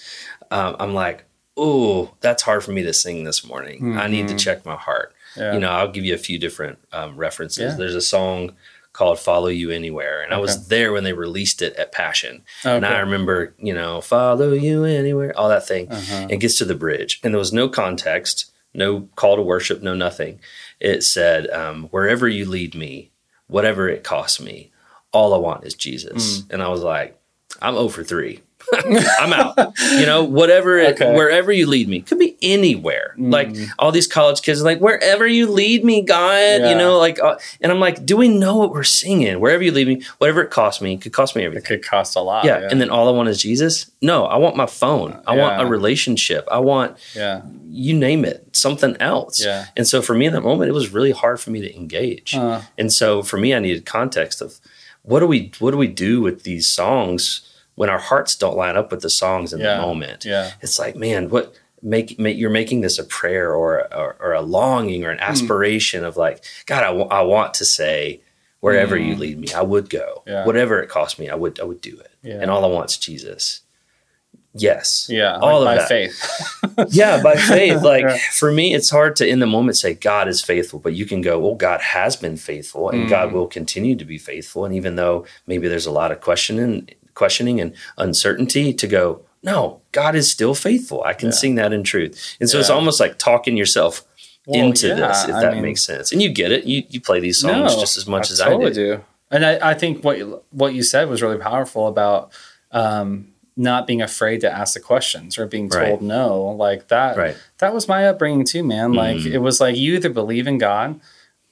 [0.49, 3.95] um, I'm like, "Oh, that's hard for me to sing this morning.
[3.97, 4.39] I need to Mhm.
[4.39, 5.53] check my heart." Yeah.
[5.53, 7.73] You know, I'll give you a few different um, references.
[7.73, 7.77] Yeah.
[7.77, 8.53] There's a song
[8.93, 12.43] called "Follow You Anywhere," and I was there when they released it at Passion.
[12.65, 15.89] Oh, And I remember, you know, follow you anywhere, all that thing.
[15.91, 16.27] Uh-huh.
[16.29, 19.95] It gets to the bridge, and there was no context, no call to worship, no
[19.95, 20.39] nothing.
[20.79, 23.11] It said, um, "Wherever you lead me,
[23.47, 24.71] whatever it costs me,
[25.13, 26.53] all I want is Jesus." Mm.
[26.53, 27.17] And I was like,
[27.61, 28.41] I'm 0 for 3.
[29.19, 29.73] I'm out.
[29.91, 31.13] You know, whatever, it, Okay.
[31.15, 33.13] wherever you lead me, could be anywhere.
[33.17, 36.61] Like all these college kids are like, wherever you lead me, God.
[36.61, 36.69] Yeah.
[36.69, 39.39] You know, like, uh, and I'm like, do we know what we're singing?
[39.39, 41.63] Wherever you lead me, whatever it costs me, it could cost me everything.
[41.63, 42.45] It could cost a lot.
[42.45, 42.67] Yeah.
[42.69, 43.91] And then all I want is Jesus.
[44.01, 45.21] No, I want my phone.
[45.27, 46.47] I want a relationship.
[46.51, 47.41] I want yeah.
[47.69, 49.43] you name it, something else.
[49.43, 49.65] Yeah.
[49.75, 52.35] And so for me in that moment, it was really hard for me to engage.
[52.35, 54.59] Uh, And so for me, I needed context of
[55.03, 57.41] what do we what do we do with these songs
[57.81, 59.75] when our hearts don't line up with the songs in Yeah.
[59.75, 60.19] the moment?
[60.33, 60.51] yeah.
[60.61, 61.45] It's like, man, what
[61.93, 63.71] make, make you're making this a prayer or,
[64.01, 65.31] or or a longing or an Hmm.
[65.31, 66.37] aspiration of like,
[66.71, 68.21] God, I I want to say
[68.65, 70.07] wherever you lead me, I would go.
[70.25, 70.29] Hmm.
[70.31, 70.45] Yeah.
[70.45, 72.11] Whatever it cost me, I would I would do it.
[72.29, 72.39] Yeah.
[72.41, 73.61] And all I want is Jesus.
[74.53, 75.07] Yes.
[75.09, 75.37] Yeah.
[75.39, 75.87] All like of by that.
[75.89, 76.17] faith.
[77.01, 77.81] Yeah, by faith.
[77.81, 78.17] Like Yeah.
[78.33, 81.21] for me, it's hard to in the moment say God is faithful, but you can
[81.21, 83.09] go, well, God has been faithful and Mm.
[83.09, 84.65] God will continue to be faithful.
[84.65, 89.81] And even though maybe there's a lot of questioning, questioning and uncertainty, to go, no,
[89.91, 91.03] God is still faithful.
[91.03, 91.33] I can Yeah.
[91.35, 92.35] sing that in truth.
[92.39, 94.03] And so it's almost like talking yourself
[94.45, 96.11] Well, into yeah, this, if I that mean- makes sense.
[96.11, 96.65] And you get it.
[96.65, 98.69] You you play these songs just as much as I do.
[98.73, 99.01] do.
[99.31, 102.31] And I, I think what you, what you said was really powerful about
[102.71, 106.01] um, not being afraid to ask the questions or being told Right.
[106.01, 106.41] no.
[106.57, 107.17] Like that.
[107.17, 107.37] Right.
[107.59, 108.93] That was my upbringing too, man.
[108.93, 109.31] Like Mhm.
[109.33, 110.99] it was like you either believe in God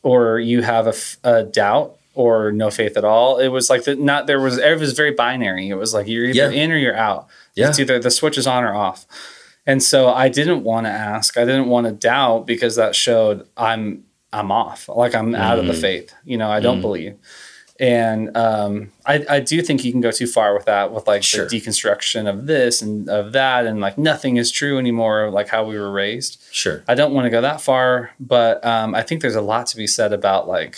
[0.03, 0.88] or you have
[1.24, 3.38] a doubt or no faith at all.
[3.38, 5.70] It was like the, not there was it was very binary.
[5.70, 6.61] It was like you're either Yeah.
[6.63, 7.28] in or you're out.
[7.55, 7.70] Yeah.
[7.70, 9.05] It's either the switch is on or off.
[9.65, 11.38] And so I didn't want to ask.
[11.38, 14.03] I didn't want to doubt because that showed I'm
[14.34, 14.89] I'm off.
[14.89, 15.82] Like I'm out of the Mhm.
[15.82, 16.13] faith.
[16.26, 16.82] You know, I don't Mhm.
[16.82, 17.15] believe.
[17.80, 21.24] And um, I, I do think you can go too far with that, with like
[21.24, 21.47] Sure.
[21.47, 25.63] the deconstruction of this and of that, and like nothing is true anymore, like how
[25.63, 26.43] we were raised.
[26.51, 26.84] Sure.
[26.89, 29.78] I don't want to go that far, but um, I think there's a lot to
[29.78, 30.78] be said about like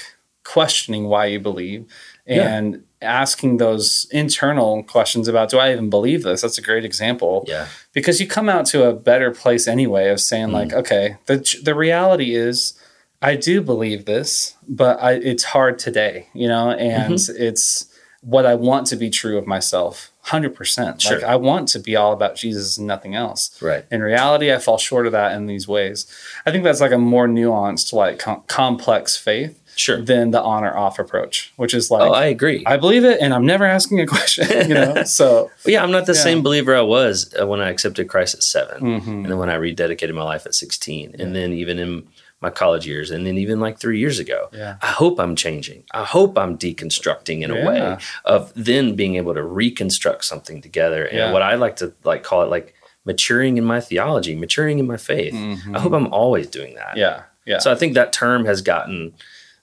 [0.55, 1.85] questioning why you believe
[2.27, 2.47] Yeah.
[2.55, 6.41] and asking those internal questions about do I even believe this?
[6.41, 7.65] That's a great example Yeah.
[7.93, 10.53] because you come out to a better place anyway of saying Mm.
[10.59, 12.73] like okay the the reality is
[13.21, 17.43] I do believe this but I it's hard today you know and Mm-hmm.
[17.47, 17.85] it's
[18.33, 21.15] what I want to be true of myself 100% Sure.
[21.17, 23.83] like I want to be all about Jesus and nothing else Right.
[23.91, 26.05] in reality I fall short of that in these ways
[26.45, 30.01] I think that's like a more nuanced like com- complex faith Sure.
[30.01, 32.63] than the on or off approach which is like oh, I agree.
[32.65, 36.05] I believe it and I'm never asking a question you know so yeah, I'm not
[36.05, 36.21] the Yeah.
[36.23, 39.07] same believer I was uh, when I accepted Christ at 7 mhm.
[39.07, 42.07] and then when I rededicated my life at 16, and then even in
[42.41, 44.49] my college years, and then even like three years ago.
[44.51, 45.83] yeah I hope I'm changing.
[45.93, 51.05] I hope I'm deconstructing in a way of then being able to reconstruct something together.
[51.05, 51.31] And Yeah.
[51.33, 52.73] what I like to like call it like
[53.05, 55.33] maturing in my theology, maturing in my faith.
[55.33, 55.75] Mhm.
[55.75, 56.97] I hope I'm always doing that.
[56.97, 59.13] yeah yeah So I think that term has gotten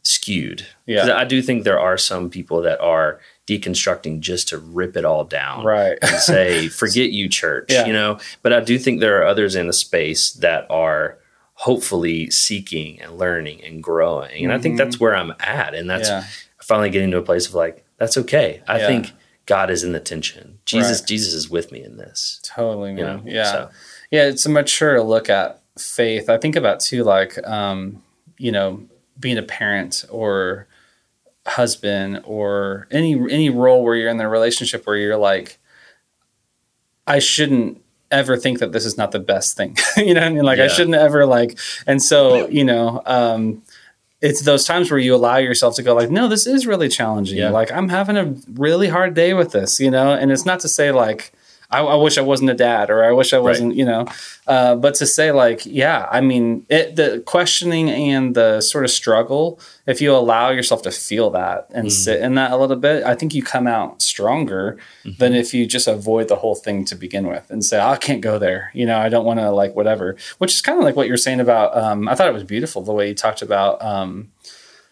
[0.03, 0.67] skewed.
[0.87, 5.05] yeah I do think there are some people that are deconstructing just to rip it
[5.05, 7.87] all down right and say, forget you, church, Yeah.
[7.87, 8.19] you know.
[8.43, 11.19] But I do think there are others in the space that are
[11.55, 14.45] hopefully seeking and learning and growing.
[14.45, 15.75] And I think that's where I'm at.
[15.75, 16.25] And that's yeah
[16.61, 18.63] finally getting to a place of like, that's okay.
[18.69, 18.87] I Yeah.
[18.89, 19.13] think
[19.47, 20.59] God is in the tension.
[20.67, 21.09] Jesus, Right.
[21.09, 22.41] Jesus is with me in this.
[22.45, 23.23] totally You know.
[23.25, 23.71] yeah So,
[24.11, 28.03] yeah it's a mature look at faith i think about too like um
[28.37, 28.83] you know
[29.19, 30.67] being a parent or
[31.47, 35.59] husband or any any role where you're in the relationship where you're like
[37.07, 39.77] i shouldn't ever think that this is not the best thing.
[39.97, 40.45] You know what i mean?
[40.45, 43.63] Like i shouldn't ever like and so you know um
[44.21, 47.39] it's those times where you allow yourself to go like no this is really challenging.
[47.39, 47.51] Yeah.
[47.51, 50.13] like i'm having a really hard day with this you know?
[50.13, 51.33] And it's not to say like
[51.71, 54.07] I, I wish I wasn't a dad, or I wish I wasn't, you know.
[54.47, 58.91] Uh, but to say like, yeah, I mean, it, the questioning and the sort of
[58.91, 61.91] struggle, if you allow yourself to feel that and Mm.
[61.91, 65.19] sit in that a little bit, I think you come out stronger Mm-hmm.
[65.19, 67.97] than if you just avoid the whole thing to begin with and say, "Oh, I
[67.97, 70.17] can't go there, you know, I don't want to like whatever.
[70.39, 71.77] Which is kind of like what you're saying about.
[71.77, 73.81] Um, I thought it was beautiful the way you talked about.
[73.83, 74.31] Um,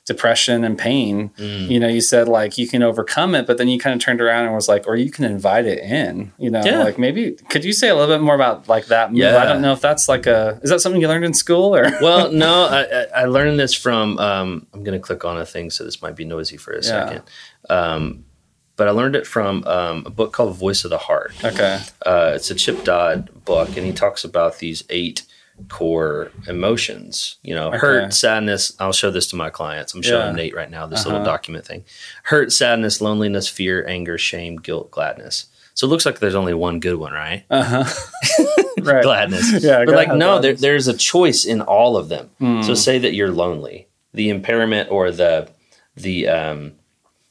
[0.07, 3.69] depression and pain mm, you know you said like you can overcome it but then
[3.69, 6.49] you kind of turned around and was like or you can invite it in you
[6.49, 6.79] know Yeah.
[6.85, 9.19] like maybe could you say a little bit more about like that move?
[9.19, 9.37] Yeah.
[9.39, 11.83] i don't know if that's like a is that something you learned in school or
[12.01, 14.19] well, no, I, I I learned this from.
[14.19, 16.77] Um, I'm going to click on a thing, so this might be noisy for a
[16.77, 16.81] Yeah.
[16.83, 17.23] second.
[17.69, 18.25] Um,
[18.77, 21.33] but I learned it from um, a book called Voice of the Heart.
[21.45, 25.23] okay Uh, it's a Chip Dodd book, and he talks about these eight
[25.69, 27.37] core emotions.
[27.43, 27.79] You know, Okay.
[27.79, 28.73] hurt, sadness.
[28.79, 29.95] I'll show this to my clients.
[29.95, 30.33] I'm showing Yeah.
[30.33, 31.11] Nate right now this Uh-huh.
[31.11, 31.85] little document thing.
[32.25, 35.47] Hurt, sadness, loneliness, fear, anger, shame, guilt, gladness.
[35.75, 37.45] So it looks like there's only one good one, right?
[37.51, 37.85] uh-huh
[38.83, 39.63] right Gladness.
[39.65, 42.31] Yeah, but like no, there, there's a choice in all of them.
[42.39, 42.63] Hmm.
[42.63, 45.49] So say that you're lonely, the impairment or the
[45.97, 46.73] the um,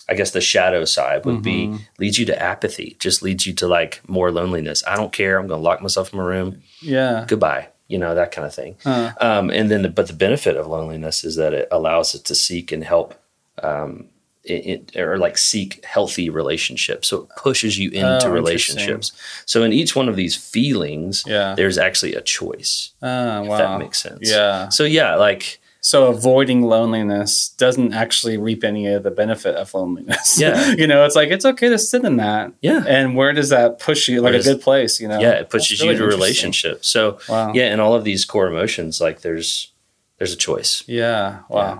[0.07, 1.43] I guess the shadow side would Mhm.
[1.43, 4.83] be leads you to apathy, just leads you to like more loneliness.
[4.85, 5.39] I don't care.
[5.39, 6.61] I'm going to lock myself in my room.
[6.81, 7.25] Yeah.
[7.27, 7.69] Goodbye.
[7.87, 8.75] You know that kind of thing.
[8.83, 9.13] Huh.
[9.21, 12.33] Um, and then, the, but the benefit of loneliness is that it allows us to
[12.35, 13.13] seek and help,
[13.61, 14.07] um,
[14.43, 17.07] it, it- or like seek healthy relationships.
[17.09, 19.11] So it pushes you into Oh, relationships.
[19.45, 21.53] So in each one of these feelings, Yeah.
[21.55, 22.91] there's actually a choice.
[23.03, 23.57] Ah, If wow.
[23.57, 24.29] that makes sense.
[24.29, 24.69] Yeah.
[24.69, 30.39] So yeah, like So avoiding loneliness doesn't actually reap any of the benefit of loneliness.
[30.41, 30.71] Yeah.
[30.79, 32.53] you know, it's like it's okay to sit in that.
[32.59, 34.21] yeah, And where does that push you?
[34.21, 35.19] Like a good place, you know?
[35.19, 36.87] yeah, it pushes That's you to relationships.
[36.87, 37.53] So Wow.
[37.53, 39.73] yeah, and all of these core emotions, like there's
[40.17, 40.83] there's a choice.
[40.87, 41.41] Yeah.
[41.49, 41.61] Wow.
[41.75, 41.79] Yeah.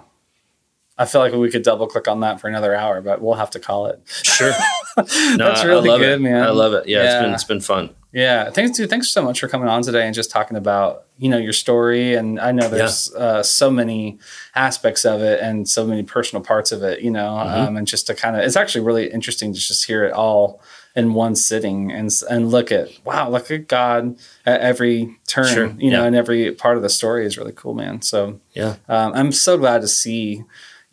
[0.99, 3.49] I feel like we could double click on that for another hour, but we'll have
[3.51, 4.01] to call it.
[4.05, 4.51] Sure.
[4.97, 5.03] No,
[5.49, 6.21] That's really good, it.
[6.21, 6.41] man.
[6.43, 6.87] I love it.
[6.87, 7.21] Yeah, it's Yeah.
[7.23, 7.89] been it's been fun.
[8.15, 8.89] Yeah, thanks, dude.
[8.89, 12.15] Thanks so much for coming on today and just talking about you know your story.
[12.15, 14.19] And I know there's uh, so many
[14.55, 17.01] aspects of it and so many personal parts of it.
[17.01, 17.67] You know, Mhm.
[17.67, 20.61] um, and just to kind of, it's actually really interesting to just hear it all
[20.95, 25.53] in one sitting and and look at wow, look at God at every turn.
[25.53, 26.07] Sure, You know, yeah.
[26.07, 28.01] and every part of the story is really cool, man.
[28.01, 28.75] So Yeah.
[28.87, 30.45] um, I'm so glad to see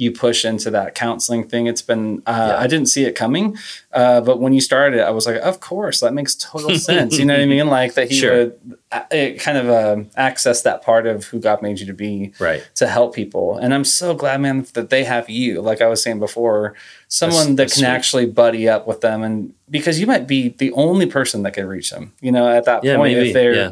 [0.03, 1.67] you push into that counseling thing.
[1.67, 2.57] It's been uh, Yeah.
[2.59, 3.57] I didn't see it coming,
[3.93, 7.19] uh, but when you started it, I was like, of course, that makes total sense.
[7.19, 7.67] You know what I mean?
[7.69, 8.37] Like that he Sure.
[8.37, 11.95] would uh, it kind of um access that part of who God made you to
[11.95, 12.63] be Right.
[12.75, 13.57] to help people.
[13.57, 15.61] And I'm so glad, man, that they have you.
[15.63, 16.75] Like I was saying before,
[17.09, 17.87] someone That's- that that's can sweet.
[17.97, 21.67] actually buddy up with them, and because you might be the only person that can
[21.67, 22.13] reach them.
[22.21, 23.29] You know, at that Yeah, point, maybe.
[23.29, 23.71] if they're Yeah.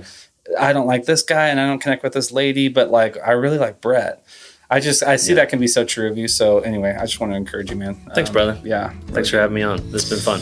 [0.59, 3.33] I don't like this guy and I don't connect with this lady, but like I
[3.33, 4.23] really like Brett.
[4.71, 5.37] I just I see Yeah.
[5.37, 6.29] that can be so true of you.
[6.29, 7.97] So anyway, I just want to encourage you, man.
[8.15, 8.57] Thanks, Um, brother.
[8.65, 8.91] Yeah.
[9.09, 9.79] Thanks for having me on.
[9.91, 10.41] This has been fun.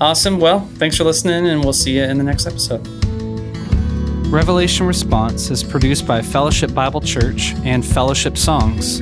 [0.00, 0.40] Awesome.
[0.40, 2.86] Well, thanks for listening, and we'll see you in the next episode.
[4.30, 9.00] Revelation Response is produced by Fellowship Bible Church and Fellowship Songs.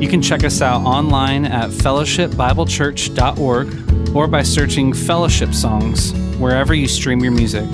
[0.00, 6.88] You can check us out online at fellowshipbiblechurch.org or by searching Fellowship Songs wherever you
[6.88, 7.64] stream your music.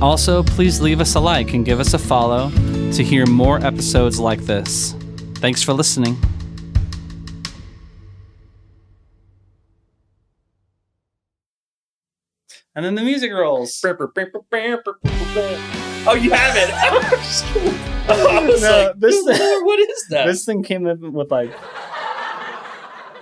[0.00, 2.50] Also, please leave us a like and give us a follow
[2.92, 4.94] to hear more episodes like this.
[5.40, 6.16] Thanks for listening.
[12.74, 13.80] And then the music rolls.
[16.08, 16.70] Oh, you have it.
[18.08, 20.26] I No, like, this- "Good Lord, what is that?
[20.26, 21.52] This thing came in with like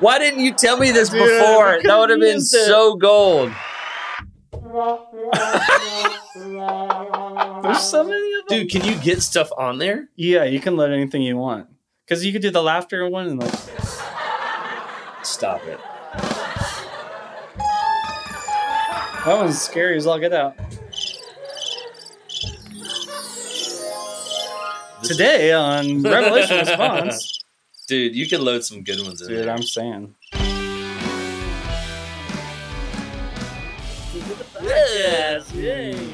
[0.01, 1.79] Why didn't you tell me this Dude, before?
[1.83, 2.43] That would have been it.
[2.43, 3.53] so gold.
[7.63, 8.59] there's so many of them.
[8.59, 10.09] Dude, can you get stuff on there?
[10.17, 11.69] Yeah, you can load anything you want.
[12.07, 13.55] Because you could do the laughter one and like
[15.23, 15.81] Stop it.
[19.25, 20.55] that one's scary as all get out.
[25.03, 27.41] Today on Revelation Response.
[27.89, 29.55] Dude, you can load some good ones in Dude, there.
[29.55, 30.15] I'm saying.
[34.63, 36.14] Yes, yay.